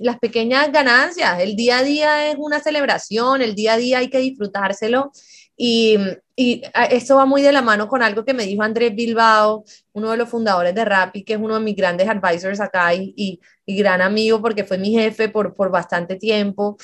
[0.00, 1.40] las pequeñas ganancias.
[1.40, 5.10] El día a día es una celebración, el día a día hay que disfrutárselo
[5.56, 5.98] y,
[6.36, 10.10] y esto va muy de la mano con algo que me dijo Andrés Bilbao, uno
[10.10, 13.76] de los fundadores de Rappi, que es uno de mis grandes advisors acá y, y,
[13.76, 16.76] gran amigo porque fue mi jefe por, por bastante tiempo.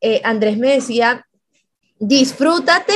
[0.00, 1.26] Eh, Andrés me decía,
[1.98, 2.94] disfrútate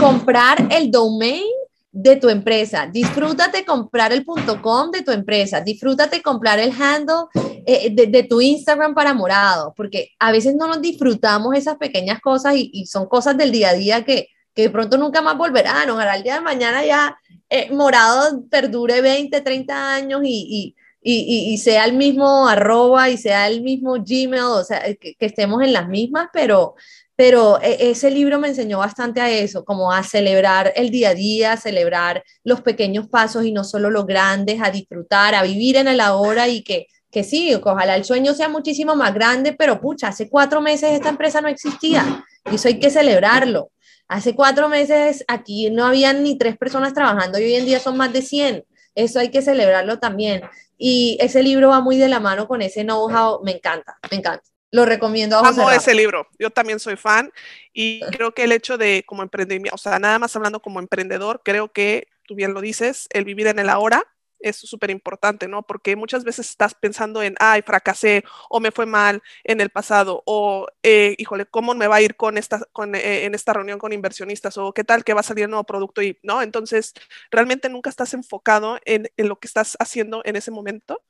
[0.00, 1.44] comprar el domain
[1.92, 7.26] de tu empresa, disfrútate comprar el .com de tu empresa, disfrútate comprar el handle
[7.66, 12.20] eh, de, de, tu Instagram para morado, porque a veces no nos disfrutamos esas pequeñas
[12.20, 15.36] cosas y, y son cosas del día a día que, que de pronto nunca más
[15.36, 17.16] volverán, ojalá el día de mañana ya
[17.48, 23.48] eh, Morado perdure 20, 30 años y, y, y, sea el mismo arroba y sea
[23.48, 26.76] el mismo Gmail, o sea, que, estemos en las mismas, pero,
[27.16, 31.14] pero e, ese libro me enseñó bastante a eso, como a celebrar el día a
[31.14, 35.76] día, a celebrar los pequeños pasos y no solo los grandes, a disfrutar, a vivir
[35.76, 39.80] en el ahora y que, que sí, ojalá el sueño sea muchísimo más grande, pero
[39.80, 43.70] pucha, hace cuatro meses esta empresa no existía y eso hay que celebrarlo.
[44.12, 47.96] Hace cuatro meses aquí no habían ni tres personas trabajando y hoy en día son
[47.96, 48.62] más de 100.
[48.94, 50.42] Eso hay que celebrarlo también.
[50.76, 53.42] Y ese libro va muy de la mano con ese know-how.
[53.42, 54.44] Me encanta, me encanta.
[54.70, 56.26] Lo recomiendo a Amo ese libro.
[56.38, 57.32] Yo también soy fan
[57.72, 61.40] y creo que el hecho de como emprendimiento, o sea, nada más hablando como emprendedor,
[61.42, 64.04] creo que tú bien lo dices, el vivir en el ahora
[64.42, 65.62] es súper importante, ¿no?
[65.62, 70.22] Porque muchas veces estás pensando en, ay, fracasé o me fue mal en el pasado
[70.26, 73.78] o, eh, híjole, ¿cómo me va a ir con esta, con, eh, en esta reunión
[73.78, 76.42] con inversionistas o qué tal que va a salir el nuevo producto y, ¿no?
[76.42, 76.92] Entonces,
[77.30, 81.02] realmente nunca estás enfocado en, en lo que estás haciendo en ese momento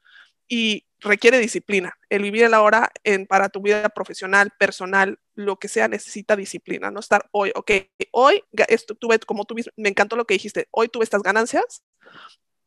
[0.48, 1.98] y requiere disciplina.
[2.10, 6.90] El vivir el ahora en, para tu vida profesional, personal, lo que sea, necesita disciplina,
[6.90, 7.70] no estar hoy, ok,
[8.12, 11.82] hoy esto, tuve, como tú me encantó lo que dijiste, hoy tuve estas ganancias,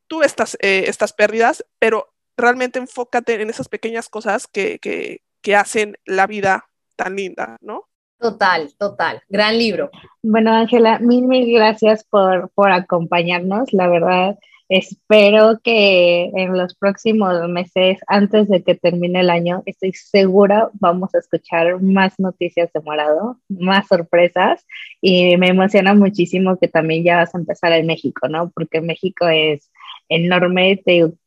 [0.08, 5.56] tú estas, eh, estas pérdidas, pero realmente enfócate en esas pequeñas cosas que, que, que
[5.56, 7.88] hacen la vida tan linda, ¿no?
[8.20, 9.22] Total, total.
[9.30, 9.92] Gran libro.
[10.24, 13.74] Bueno, Ángela, mil, mil gracias por, por acompañarnos.
[13.74, 14.40] La verdad,
[14.70, 21.14] espero que en los próximos meses, antes de que termine el año, estoy segura vamos
[21.14, 24.66] a escuchar más noticias de Morado, más sorpresas.
[25.02, 28.50] Y me emociona muchísimo que también ya vas a empezar en México, ¿no?
[28.52, 29.70] Porque México es
[30.10, 30.82] enorme,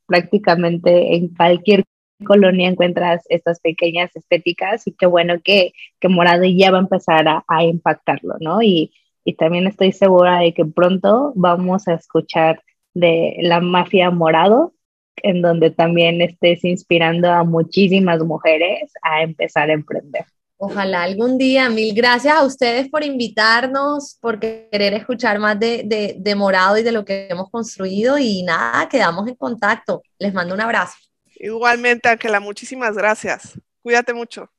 [0.07, 1.85] prácticamente en cualquier
[2.25, 7.29] colonia encuentras estas pequeñas estéticas y qué bueno que, que Morado ya va a empezar
[7.29, 8.63] a, a impactarlo, ¿no?
[8.63, 8.93] Y,
[9.25, 12.63] y, también estoy segura de que pronto vamos a escuchar
[12.95, 14.75] de la mafia Morado,
[15.23, 20.25] en donde también estés inspirando a muchísimas mujeres a empezar a emprender.
[20.61, 21.71] Ojalá algún día.
[21.71, 26.91] Mil gracias a ustedes por invitarnos, por querer escuchar más de, de, Morado y de
[26.91, 28.19] lo que hemos construido.
[28.19, 30.03] Y nada, quedamos en contacto.
[30.19, 30.97] Les mando un abrazo.
[31.37, 33.59] Igualmente, Ángela, muchísimas gracias.
[33.83, 34.51] Cuídate mucho.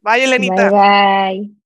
[0.00, 0.70] Bye, Elenita.
[0.70, 1.57] Bye, bye.